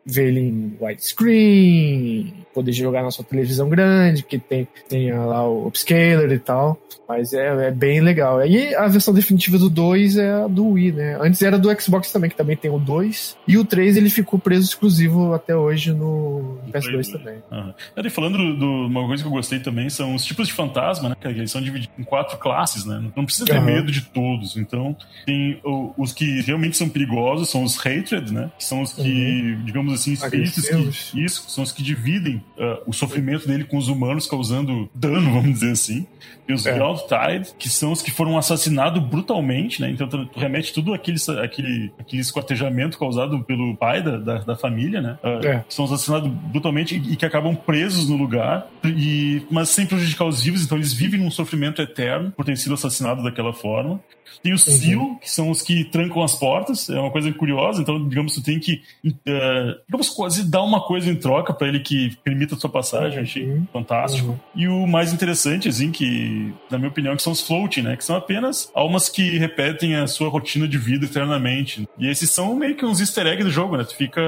ver 0.06 0.28
ele 0.28 0.40
em 0.40 0.78
widescreen, 0.80 2.34
poder 2.54 2.72
jogar 2.72 3.04
na 3.04 3.12
sua 3.12 3.24
televisão 3.24 3.70
grande, 3.70 4.24
que 4.24 4.40
tem, 4.40 4.68
tem 4.90 5.12
lá 5.14 5.48
o 5.48 5.68
upscaler 5.68 6.32
e 6.32 6.40
tal. 6.40 6.80
Mas 7.08 7.34
é, 7.34 7.68
é 7.68 7.72
bem 7.72 8.00
legal. 8.00 8.46
E 8.46 8.74
a 8.74 8.88
versão 8.88 9.14
definitiva 9.14 9.58
do 9.58 9.70
2 9.70 10.18
é 10.18 10.32
a 10.32 10.48
do 10.48 10.70
Wii, 10.70 10.92
né? 10.94 11.18
Antes 11.20 11.42
era 11.42 11.60
do 11.60 11.82
Xbox 11.82 12.12
também, 12.12 12.30
que 12.30 12.38
também 12.38 12.56
tem 12.56 12.72
o 12.72 12.80
2. 12.80 13.38
E 13.48 13.58
o 13.58 13.66
3 13.66 13.98
ele 13.98 14.10
ficou 14.10 14.40
preso 14.40 14.66
exclusivo 14.66 15.34
até 15.34 15.51
hoje 15.56 15.94
no 15.94 16.60
PS2 16.72 17.12
também. 17.12 17.44
Uhum. 17.52 17.74
E 17.98 18.10
falando 18.10 18.38
de 18.38 18.64
uma 18.64 19.06
coisa 19.08 19.24
que 19.24 19.28
eu 19.28 19.34
gostei 19.34 19.60
também 19.60 19.90
são 19.90 20.16
os 20.16 20.26
tipos 20.26 20.48
de 20.48 20.54
fantasma, 20.54 21.10
né? 21.10 21.16
Que 21.20 21.28
eles 21.28 21.52
são 21.52 21.62
divididos 21.62 21.94
em 21.98 22.04
quatro 22.04 22.38
classes, 22.38 22.86
né? 22.86 23.04
Não 23.16 23.26
precisa 23.26 23.46
ter 23.46 23.58
uhum. 23.58 23.66
medo 23.66 23.92
de 23.92 24.02
todos. 24.02 24.58
Então, 24.58 24.96
tem 25.26 25.60
os 25.98 26.12
que 26.14 26.42
realmente 26.42 26.78
são 26.78 26.90
perigosos, 26.90 27.50
são 27.50 27.64
os 27.64 27.78
hatred, 27.78 28.34
né? 28.34 28.52
Que 28.58 28.64
são 28.64 28.82
os 28.82 28.94
que, 28.94 29.02
uhum. 29.02 29.66
digamos 29.66 29.94
assim, 29.94 30.14
espíritos 30.14 30.70
que. 31.12 31.24
Isso, 31.24 31.50
são 31.50 31.64
os 31.64 31.72
que 31.72 31.84
dividem 31.84 32.44
uh, 32.58 32.82
o 32.86 32.94
sofrimento 32.94 33.48
dele 33.48 33.64
com 33.64 33.78
os 33.78 33.88
humanos, 33.88 34.28
causando 34.28 34.90
dano, 34.94 35.32
vamos 35.32 35.54
dizer 35.54 35.72
assim. 35.72 36.08
E 36.48 36.54
os 36.54 36.66
é. 36.66 36.74
Tide, 36.74 37.54
que 37.58 37.70
são 37.70 37.92
os 37.92 38.02
que 38.02 38.12
foram 38.12 38.38
assassinados 38.38 39.02
brutalmente, 39.02 39.82
né? 39.82 39.90
Então 39.90 40.08
tu, 40.08 40.26
tu 40.26 40.40
remete 40.40 40.74
tudo 40.74 40.94
aquele, 40.94 41.18
aquele, 41.42 41.92
aquele 42.00 42.22
esquartejamento 42.22 42.98
causado 42.98 43.42
pelo 43.44 43.76
pai 43.78 44.02
da, 44.02 44.18
da, 44.18 44.38
da 44.40 44.56
família, 44.56 45.02
né? 45.02 45.18
Uh, 45.24 45.41
é. 45.46 45.66
São 45.70 45.86
assassinados 45.86 46.30
brutalmente 46.30 46.96
e, 46.96 47.14
e, 47.14 47.16
que 47.16 47.26
acabam 47.26 47.56
presos 47.56 48.08
no 48.08 48.16
lugar, 48.16 48.68
e, 48.84 49.42
mas 49.50 49.70
sem 49.70 49.86
prejudicar 49.86 50.26
os 50.26 50.42
vivos, 50.42 50.64
então 50.64 50.78
eles 50.78 50.94
vivem 50.94 51.20
num 51.20 51.32
sofrimento 51.32 51.82
eterno 51.82 52.32
por 52.32 52.46
ter 52.46 52.58
sido 52.58 52.74
assassinados 52.74 53.24
daquela 53.24 53.54
forma. 53.54 54.00
Tem 54.42 54.54
os 54.54 54.66
uhum. 54.66 54.74
SEAL, 54.74 55.16
que 55.22 55.30
são 55.30 55.50
os 55.50 55.62
que 55.62 55.84
trancam 55.84 56.24
as 56.24 56.34
portas, 56.36 56.90
é 56.90 57.00
uma 57.00 57.12
coisa 57.12 57.32
curiosa, 57.34 57.82
então, 57.82 58.08
digamos, 58.08 58.34
tu 58.34 58.42
tem 58.42 58.60
que, 58.60 58.82
uh, 59.06 59.80
digamos, 59.86 60.10
quase 60.10 60.50
dar 60.50 60.64
uma 60.64 60.82
coisa 60.82 61.10
em 61.10 61.16
troca 61.16 61.54
para 61.54 61.68
ele 61.68 61.80
que 61.80 62.16
permita 62.24 62.56
a 62.56 62.58
sua 62.58 62.70
passagem, 62.70 63.18
uhum. 63.18 63.24
achei 63.24 63.62
fantástico. 63.74 64.30
Uhum. 64.30 64.40
E 64.56 64.68
o 64.68 64.88
mais 64.88 65.14
interessante, 65.14 65.68
assim, 65.68 65.92
que, 65.92 66.54
na 66.70 66.78
minha 66.78 66.90
opinião, 66.90 67.16
que 67.16 67.22
são 67.22 67.34
os 67.34 67.42
floating, 67.42 67.82
né, 67.82 67.96
que 67.96 68.06
são 68.06 68.16
apenas 68.16 68.72
almas 68.74 69.10
que 69.10 69.38
repetem 69.38 69.96
a 69.96 70.08
sua 70.08 70.30
rotina 70.30 70.68
de 70.68 70.78
vida 70.78 71.06
eternamente. 71.06 71.88
E 71.98 72.08
esses 72.08 72.30
são 72.30 72.56
meio 72.56 72.76
que 72.76 72.86
uns 72.86 73.00
easter 73.00 73.28
eggs 73.28 73.44
do 73.44 73.52
jogo, 73.52 73.78
né, 73.78 73.84
tu 73.84 73.96
fica 73.96 74.22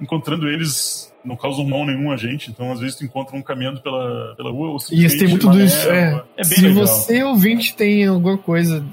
encontrando 0.00 0.19
eles 0.48 1.09
não 1.24 1.36
causam 1.36 1.64
mal 1.66 1.84
nenhum 1.84 2.10
a 2.10 2.16
gente, 2.16 2.50
então 2.50 2.72
às 2.72 2.80
vezes 2.80 2.96
tu 2.96 3.04
encontra 3.04 3.36
um 3.36 3.42
caminhando 3.42 3.80
pela, 3.80 4.34
pela 4.36 4.50
rua 4.50 4.68
ou 4.70 4.76
Isso 4.76 5.18
tem 5.18 5.28
muito 5.28 5.48
dos. 5.48 5.72
É, 5.86 6.22
é 6.36 6.42
bem 6.42 6.44
se 6.44 6.60
legal. 6.62 6.86
você 6.86 7.22
ouvinte 7.22 7.74
tem 7.76 8.06
alguma 8.06 8.38
coisa. 8.38 8.84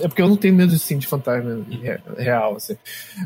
É 0.00 0.08
porque 0.08 0.20
eu 0.20 0.28
não 0.28 0.36
tenho 0.36 0.54
medo 0.54 0.74
assim, 0.74 0.98
de 0.98 1.06
fantasma 1.06 1.64
real. 2.18 2.56
Assim. 2.56 2.76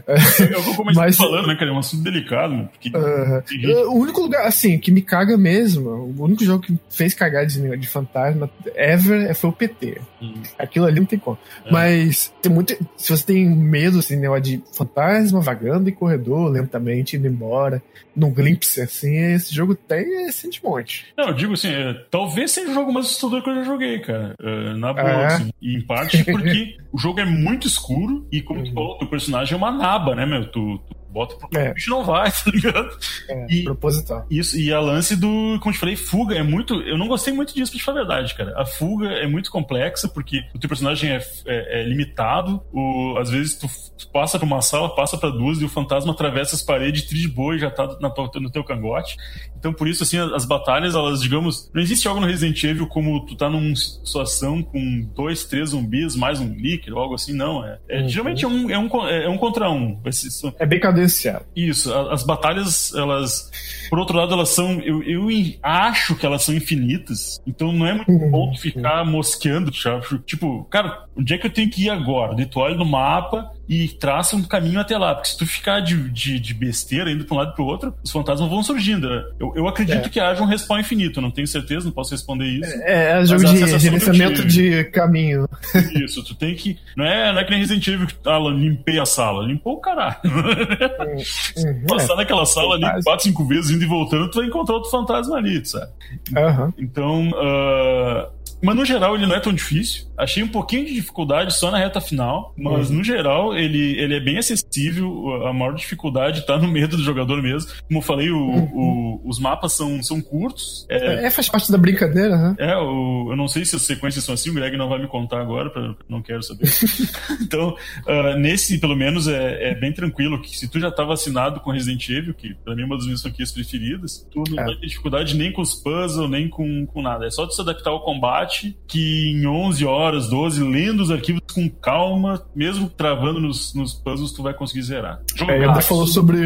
É 0.07 0.15
o 0.59 0.63
que 0.63 0.71
eu 0.71 0.75
comecei 0.75 1.03
Mas- 1.03 1.17
falando, 1.17 1.47
né, 1.49 1.55
cara? 1.57 1.71
É 1.71 1.75
um 1.75 1.79
assunto 1.79 2.03
delicado, 2.05 2.53
né? 2.55 2.69
Porque 2.71 2.97
Aham. 2.97 3.41
tem 3.43 3.61
gente- 3.61 3.73
O 3.73 3.95
único 3.95 4.21
lugar, 4.21 4.47
assim, 4.47 4.79
que 4.79 4.91
me 4.93 5.03
caga 5.03 5.37
mesmo, 5.37 5.91
o 5.91 6.23
único 6.23 6.45
jogo 6.45 6.63
que 6.63 6.79
fez 6.89 7.15
cagar 7.15 7.47
de, 7.47 7.77
de 7.77 7.89
fantasma 7.89 8.49
ever 8.75 9.35
foi 9.35 9.51
o 9.51 9.53
PT. 9.53 10.01
Hum. 10.23 10.35
Aquilo 10.59 10.87
ali 10.87 11.01
não 11.01 11.07
tem 11.07 11.19
como. 11.19 11.39
É. 11.65 11.71
Mas 11.73 12.33
tem 12.41 12.53
muito. 12.53 12.77
Se 12.97 13.11
você 13.17 13.25
tem 13.27 13.49
medo, 13.49 13.99
assim, 13.99 14.21
de 14.41 14.63
fantasma 14.73 15.41
vagando 15.41 15.89
em 15.89 15.93
corredor, 15.93 16.51
lentamente 16.51 17.17
indo 17.17 17.27
embora, 17.27 17.83
num 18.27 18.33
glimpse, 18.35 18.81
assim, 18.81 19.17
esse 19.17 19.55
jogo 19.55 19.75
tem 19.75 20.27
esse 20.29 20.49
de 20.51 20.63
monte. 20.63 21.07
Não, 21.17 21.29
eu 21.29 21.35
digo 21.35 21.53
assim, 21.55 21.69
é, 21.69 21.95
talvez 22.11 22.51
seja 22.51 22.71
o 22.71 22.75
jogo 22.75 22.93
mais 22.93 23.07
assustador 23.07 23.43
que 23.43 23.51
eu 23.51 23.55
já 23.57 23.63
joguei, 23.65 23.99
cara. 24.01 24.35
É, 24.43 24.75
na 24.75 24.93
boa, 24.93 25.05
É? 25.09 25.27
assim. 25.27 25.51
Em 25.63 25.81
parte 25.81 26.25
porque 26.31 26.77
o 26.93 26.99
jogo 26.99 27.21
é 27.21 27.25
muito 27.25 27.67
escuro 27.67 28.27
e, 28.33 28.43
como 28.43 28.63
tu 28.63 28.69
Uhum. 28.69 28.75
falou, 28.75 28.99
teu 28.99 29.09
personagem 29.09 29.55
é 29.55 29.57
uma 29.57 29.71
naba, 29.71 30.15
né, 30.15 30.27
meu? 30.27 30.45
Tu, 30.51 30.79
tu 30.79 30.97
bota 31.17 31.35
pro 31.37 31.49
É. 31.59 31.71
o 31.71 31.75
bicho 31.75 31.91
não 31.91 32.05
vai, 32.05 32.31
tá 32.31 32.51
ligado? 32.53 32.97
É, 33.29 33.47
E- 33.51 33.65
proposital. 33.65 34.27
Isso, 34.31 34.59
e 34.59 34.73
a 34.73 34.79
lance 34.81 35.17
do, 35.17 35.27
como 35.61 35.71
eu 35.71 35.73
te 35.73 35.79
falei, 35.79 35.97
fuga 35.97 36.35
é 36.37 36.43
muito. 36.43 36.75
Eu 36.83 36.97
não 36.99 37.09
gostei 37.09 37.33
muito 37.33 37.55
disso, 37.55 37.73
pra 37.73 37.79
te 37.79 37.85
falar 37.85 38.01
a 38.01 38.05
verdade, 38.05 38.35
cara. 38.35 38.55
A 38.57 38.65
fuga 38.67 39.09
é 39.09 39.27
muito 39.27 39.51
complexa, 39.51 40.09
porque 40.09 40.45
o 40.55 40.59
teu 40.59 40.69
personagem 40.69 41.11
é, 41.11 41.21
é- 41.47 41.81
é 41.81 41.85
limitado. 41.85 42.63
O, 42.73 43.17
às 43.19 43.31
vezes 43.31 43.57
tu, 43.59 43.67
tu 43.99 44.09
passa 44.09 44.39
pra 44.39 44.47
uma 44.47 44.61
sala, 44.63 44.95
passa 44.95 45.17
pra 45.19 45.31
duas, 45.31 45.61
e 45.61 45.65
o 45.65 45.69
fantasma 45.69 46.13
atravessa 46.13 46.55
as 46.55 46.63
paredes, 46.63 47.03
de 47.07 47.27
e 47.27 47.59
já 47.59 47.71
tá 47.71 47.97
na 48.01 48.11
tua- 48.11 48.31
no 48.41 48.51
teu 48.51 48.63
cangote. 48.65 49.17
Então, 49.59 49.73
por 49.73 49.89
isso, 49.89 50.03
assim, 50.03 50.19
as 50.19 50.45
batalhas, 50.45 50.95
elas, 50.95 51.21
digamos. 51.21 51.71
Não 51.75 51.81
existe 51.83 52.07
algo 52.07 52.21
no 52.21 52.27
Resident 52.27 52.63
Evil 52.63 52.87
como 52.87 53.25
tu 53.27 53.35
tá 53.37 53.49
numa 53.49 53.75
situação 53.77 54.63
com 54.63 55.09
dois, 55.15 55.45
três 55.45 55.71
zumbis, 55.71 56.15
mais 56.15 56.41
um 56.41 56.53
líquido, 56.55 56.99
algo 56.99 57.15
assim, 57.15 57.33
não. 57.33 57.65
É, 57.65 57.79
é- 57.89 58.01
Uhum. 58.03 58.09
Geralmente 58.09 58.45
é 58.45 58.49
um, 58.49 58.71
é, 58.71 58.79
um, 58.79 59.07
é 59.09 59.29
um 59.29 59.39
contra 59.39 59.71
um. 59.71 59.99
São- 60.13 60.55
É 60.59 60.67
bem 60.67 60.79
cadenciado. 61.07 61.45
isso, 61.55 61.93
as 62.11 62.23
batalhas, 62.23 62.93
elas. 62.95 63.51
Por 63.89 63.99
outro 63.99 64.17
lado, 64.17 64.33
elas 64.35 64.49
são. 64.51 64.81
Eu, 64.81 65.03
eu 65.03 65.29
acho 65.63 66.15
que 66.17 66.27
elas 66.27 66.43
são 66.43 66.55
infinitas. 66.55 67.41
Então 67.47 67.73
não 67.73 67.87
é 67.87 67.95
muito 67.95 68.11
Uhum. 68.11 68.31
bom 68.31 68.55
ficar 68.57 69.05
mosqueando, 69.05 69.75
sabe? 69.75 70.05
Tipo, 70.27 70.65
cara, 70.65 71.05
onde 71.17 71.35
é 71.35 71.39
que 71.39 71.47
eu 71.47 71.51
tenho 71.53 71.71
que 71.71 71.85
ir 71.85 71.91
agora? 71.91 72.35
Daí 72.35 72.47
tu 72.47 72.59
olha 72.61 72.75
no 72.77 72.85
mapa 72.85 73.51
e 73.69 73.89
traça 73.89 74.37
um 74.37 74.43
caminho 74.43 74.81
até 74.81 74.97
lá. 74.97 75.15
Porque 75.15 75.29
se 75.31 75.37
tu 75.39 75.47
ficar 75.47 75.81
de, 75.81 76.09
de, 76.11 76.39
de 76.41 76.55
besteira 76.55 77.11
indo 77.11 77.25
pra 77.25 77.35
um 77.35 77.39
lado 77.39 77.53
e 77.53 77.55
pro 77.55 77.65
outro, 77.65 77.95
os 78.03 78.11
fantasmas 78.11 78.49
vão 78.49 78.63
surgindo. 78.63 79.07
Eu, 79.39 79.53
eu 79.57 79.69
acredito 79.69 80.07
É. 80.07 80.09
que 80.09 80.19
haja 80.21 80.43
um 80.43 80.47
respawn 80.47 80.79
infinito. 80.81 81.21
Não 81.21 81.31
tenho 81.31 81.47
certeza, 81.47 81.85
não 81.87 81.93
posso 81.93 82.11
responder 82.13 82.45
isso. 82.47 82.73
É, 82.83 83.21
é 83.21 83.25
jogo 83.25 83.45
de 83.45 83.57
gerenciamento 83.79 84.45
de 84.47 84.85
caminho. 84.85 85.49
Isso, 85.95 86.23
tu 86.25 86.35
tem 86.35 86.55
que. 86.55 86.77
Não 86.97 87.05
é, 87.05 87.33
não 87.33 87.41
é 87.41 87.45
que 87.45 87.51
nem 87.51 87.61
Resident 87.61 87.87
Evil 87.87 88.07
que 88.07 88.15
ah, 88.27 88.39
limpei 88.39 88.99
a 88.99 89.07
sala. 89.07 89.45
Limpou 89.47 89.75
o 89.75 89.81
caralho. 89.81 90.17
Uhum, 91.05 91.85
Passar 91.87 92.17
naquela 92.17 92.45
sala 92.47 92.75
ali 92.75 93.03
quatro, 93.03 93.25
cinco 93.25 93.45
vezes 93.47 93.71
indo 93.71 93.83
e 93.83 93.87
voltando, 93.87 94.31
tu 94.31 94.39
vai 94.39 94.47
encontrar 94.47 94.77
outro 94.77 94.91
fantasma 94.91 95.37
ali, 95.37 95.65
sabe? 95.65 95.91
é. 96.35 96.41
Aham. 96.45 96.73
Então, 96.79 97.31
ah, 97.37 98.29
mas 98.63 98.77
no 98.77 98.85
geral 98.85 99.15
ele 99.15 99.27
não 99.27 99.37
é 99.37 99.41
tão 99.41 99.53
difícil. 99.53 100.06
Achei 100.17 100.43
um 100.43 100.49
pouquinho 100.49 100.87
de 100.87 100.95
dificuldade 100.95 101.55
só 101.55 101.71
na 101.71 101.79
reta 101.79 102.01
final, 102.01 102.55
mas 102.57 102.91
Uhum. 102.91 102.97
no 102.97 103.05
geral 103.05 103.57
ele, 103.57 103.99
ele 103.99 104.15
é 104.17 104.21
bem 104.21 104.39
acessível. 104.39 105.47
A 105.47 105.53
maior 105.53 105.75
dificuldade 105.75 106.47
tá 106.47 106.59
no 106.59 106.69
medo 106.69 106.97
do 106.97 107.03
jogador 107.03 107.43
mesmo. 107.43 107.71
Como 107.87 107.99
eu 107.99 108.03
falei, 108.03 108.31
o- 108.31 108.39
o- 108.73 109.21
os 109.25 109.39
mapas 109.39 109.73
são, 109.73 110.03
são 110.03 110.21
curtos. 110.21 110.87
É, 110.89 111.27
É, 111.27 111.31
faz 111.31 111.49
parte 111.49 111.71
da 111.71 111.79
brincadeira, 111.79 112.37
né? 112.37 112.55
é, 112.59 112.77
o- 112.77 113.29
eu 113.31 113.37
não 113.37 113.49
sei 113.49 113.65
se 113.65 113.77
as 113.77 113.83
sequências 113.83 114.25
são 114.25 114.35
assim, 114.35 114.51
o 114.51 114.55
Greg 114.55 114.77
não 114.77 114.89
vai 114.89 114.99
me 115.01 115.07
contar 115.09 115.41
agora, 115.41 115.71
pra, 115.71 115.95
não 116.09 116.23
quero 116.23 116.43
saber. 116.43 116.67
então, 117.41 117.75
ah, 118.07 118.37
nesse, 118.37 118.79
pelo 118.79 118.97
menos, 118.97 119.29
é, 119.29 119.71
é 119.71 119.75
bem 119.75 119.93
tranquilo, 119.93 120.41
que 120.41 120.57
se 120.57 120.69
tu 120.69 120.79
já 120.81 120.91
tá 120.91 121.05
vacinado 121.05 121.61
com 121.61 121.71
Resident 121.71 122.09
Evil, 122.09 122.35
que 122.35 122.55
pra 122.65 122.75
mim 122.75 122.83
é 122.83 122.85
uma 122.87 122.97
das 122.97 123.05
minhas 123.07 123.23
franquias 123.23 123.53
preferidas, 123.53 124.27
tu 124.31 124.43
não 124.51 124.63
É. 124.63 124.67
vai 124.67 124.77
ter 124.77 124.87
dificuldade 124.87 125.37
nem 125.37 125.53
com 125.53 125.63
os 125.63 125.75
puzzles, 125.75 126.31
nem 126.31 126.49
com, 126.49 126.87
com 126.87 127.03
nada. 127.03 127.27
É 127.27 127.31
só 127.31 127.47
tu 127.47 127.55
se 127.55 127.61
adaptar 127.61 127.91
ao 127.91 128.01
combate, 128.05 128.77
que 128.87 129.31
em 129.33 129.47
11 129.47 129.85
horas, 129.85 130.06
12, 130.29 130.63
lendo 130.63 131.03
os 131.03 131.11
arquivos 131.11 131.41
com 131.55 131.69
calma, 131.71 132.43
mesmo 132.55 132.89
travando 132.89 133.41
nos, 133.41 133.75
nos 133.75 133.95
puzzles, 133.95 134.33
tu 134.33 134.43
vai 134.43 134.55
conseguir 134.55 134.83
zerar. 134.83 135.21
É, 135.41 135.53
ainda 135.53 135.67
Jogaço. 135.67 135.89
falou 135.89 136.07
sobre 136.07 136.39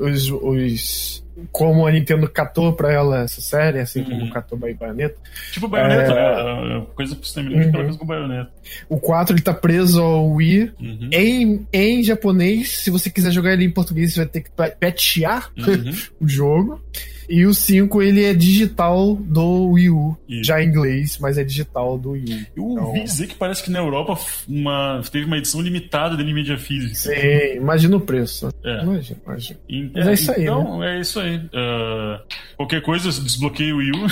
os, 0.00 0.30
os- 0.30 1.23
como 1.50 1.86
a 1.86 1.90
Nintendo 1.90 2.28
catou 2.28 2.72
pra 2.72 2.92
ela 2.92 3.20
essa 3.22 3.40
série, 3.40 3.80
assim 3.80 4.04
como 4.04 4.22
Uhum. 4.22 4.30
catou 4.30 4.58
Bay- 4.58 4.74
Bayonetta. 4.74 5.16
Tipo 5.52 5.68
baioneta, 5.68 6.12
É. 6.12 6.68
né? 6.78 6.86
Coisa 6.94 7.16
semelhante 7.22 7.66
Uhum. 7.68 7.76
uhum. 7.76 7.84
coisa 7.84 7.98
com 7.98 8.06
baioneta. 8.06 8.50
O 8.88 8.98
4 8.98 9.34
ele 9.34 9.42
tá 9.42 9.52
preso 9.54 10.00
ao 10.02 10.30
Wii. 10.30 10.72
Uhum. 10.80 11.08
Em, 11.12 11.66
em 11.72 12.02
japonês, 12.02 12.70
se 12.78 12.90
você 12.90 13.10
quiser 13.10 13.30
jogar 13.32 13.52
ele 13.52 13.64
em 13.64 13.70
português, 13.70 14.12
você 14.12 14.20
vai 14.20 14.28
ter 14.28 14.40
que 14.42 14.50
petear 14.78 15.50
Uhum. 15.58 15.92
o 16.20 16.28
jogo. 16.28 16.80
E 17.26 17.46
o 17.46 17.54
5 17.54 18.02
ele 18.02 18.22
é 18.22 18.34
digital 18.34 19.16
do 19.16 19.70
Wii 19.70 19.88
U. 19.88 20.14
Isso. 20.28 20.44
Já 20.44 20.62
em 20.62 20.66
inglês, 20.68 21.16
mas 21.18 21.38
é 21.38 21.42
digital 21.42 21.96
do 21.96 22.10
Wii 22.10 22.24
U. 22.24 22.46
Eu 22.54 22.64
ouvi 22.64 22.98
Então- 22.98 23.04
dizer 23.04 23.26
que 23.28 23.34
parece 23.34 23.62
que 23.64 23.70
na 23.70 23.78
Europa 23.78 24.18
uma, 24.46 25.00
teve 25.10 25.24
uma 25.24 25.38
edição 25.38 25.62
limitada 25.62 26.18
dele 26.18 26.32
em 26.32 26.34
mídia 26.34 26.58
física. 26.58 26.94
Sim, 26.94 27.56
imagina 27.56 27.96
o 27.96 28.00
preço. 28.00 28.50
É. 28.62 28.82
Imagina, 28.82 29.18
imagina. 29.26 29.58
E- 29.66 29.90
Mas 29.94 30.06
é 30.06 30.12
isso 30.12 30.32
aí, 30.32 30.42
Então, 30.42 30.84
é 30.84 31.00
isso 31.00 31.18
aí. 31.20 31.23
Ah, 31.54 32.20
qualquer 32.56 32.82
coisa, 32.82 33.10
desbloqueia 33.10 33.74
o 33.74 33.78
Wii 33.78 33.90
U. 33.92 34.06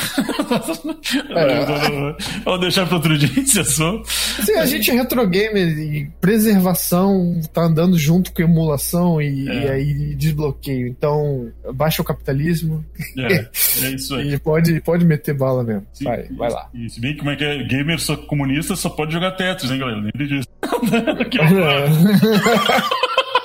É. 1.37 2.16
Vou 2.44 2.59
deixar 2.59 2.87
para 2.87 2.96
outro 2.96 3.16
dia 3.16 3.29
esse 3.42 3.61
assunto. 3.61 4.09
Assim, 4.38 4.55
a 4.57 4.66
gente 4.66 4.90
é 4.90 4.94
retro 4.94 5.27
gamer 5.27 5.68
e 5.79 6.11
preservação 6.20 7.40
tá 7.53 7.62
andando 7.64 7.98
junto 7.98 8.33
com 8.33 8.42
emulação 8.42 9.20
e, 9.20 9.48
É. 9.48 9.55
e 9.55 9.68
aí 9.70 10.14
desbloqueio. 10.14 10.87
Então, 10.88 11.51
baixa 11.75 12.03
o 12.03 12.05
capitalismo 12.05 12.85
É, 13.18 13.48
é 13.85 13.90
isso 13.90 14.14
aí. 14.14 14.35
e 14.35 14.38
pode, 14.38 14.81
pode 14.81 15.05
meter 15.05 15.35
bala 15.35 15.62
mesmo. 15.64 15.87
Sim, 15.92 16.05
vai, 16.05 16.25
vai 16.31 16.51
lá. 16.51 16.68
E 16.75 16.88
se 16.88 17.01
bem 17.01 17.12
que 17.12 17.18
como 17.18 17.31
é 17.31 17.37
que 17.37 17.44
é, 17.44 17.62
gamer 17.64 17.98
só 18.01 18.16
comunista 18.16 18.75
só 18.77 18.88
pode 18.88 19.12
jogar 19.12 19.33
Tetris, 19.33 19.70
hein, 19.70 19.79
galera? 19.79 19.98
Lembre 20.01 20.27
disso. 20.27 20.48
Que 21.31 21.38
horror. 21.40 21.88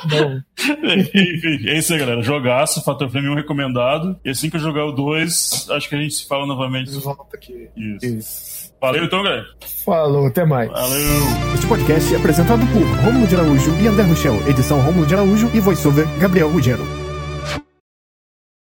Bom, 0.09 0.39
Enfim, 0.97 1.69
é 1.69 1.77
isso 1.77 1.93
aí, 1.93 1.99
galera. 1.99 2.21
Jogaço, 2.21 2.83
Fator 2.83 3.09
Frame 3.09 3.29
1 3.29 3.35
recomendado. 3.35 4.17
E 4.23 4.29
assim 4.29 4.49
que 4.49 4.57
eu 4.57 4.61
jogar 4.61 4.85
o 4.85 4.91
2, 4.91 5.67
acho 5.71 5.89
que 5.89 5.95
a 5.95 5.99
gente 5.99 6.15
se 6.15 6.27
fala 6.27 6.45
novamente. 6.45 6.91
volta 6.99 7.35
aqui. 7.35 7.69
Isso. 7.75 8.05
Isso. 8.05 8.67
Valeu 8.79 9.05
então, 9.05 9.23
galera. 9.23 9.45
Falou, 9.83 10.27
até 10.27 10.45
mais. 10.45 10.69
Valeu. 10.69 11.53
Este 11.53 11.67
podcast 11.67 12.13
é 12.13 12.17
apresentado 12.17 12.65
por 12.67 12.83
Rômulo 13.03 13.27
de 13.27 13.35
Araújo 13.35 13.75
e 13.81 13.87
André 13.87 14.03
Rochel, 14.03 14.47
edição 14.47 14.79
Rômulo 14.81 15.05
de 15.05 15.15
Araújo 15.15 15.49
e 15.53 15.59
voiceover 15.59 16.07
Gabriel 16.19 16.49
Ruggiero. 16.49 17.06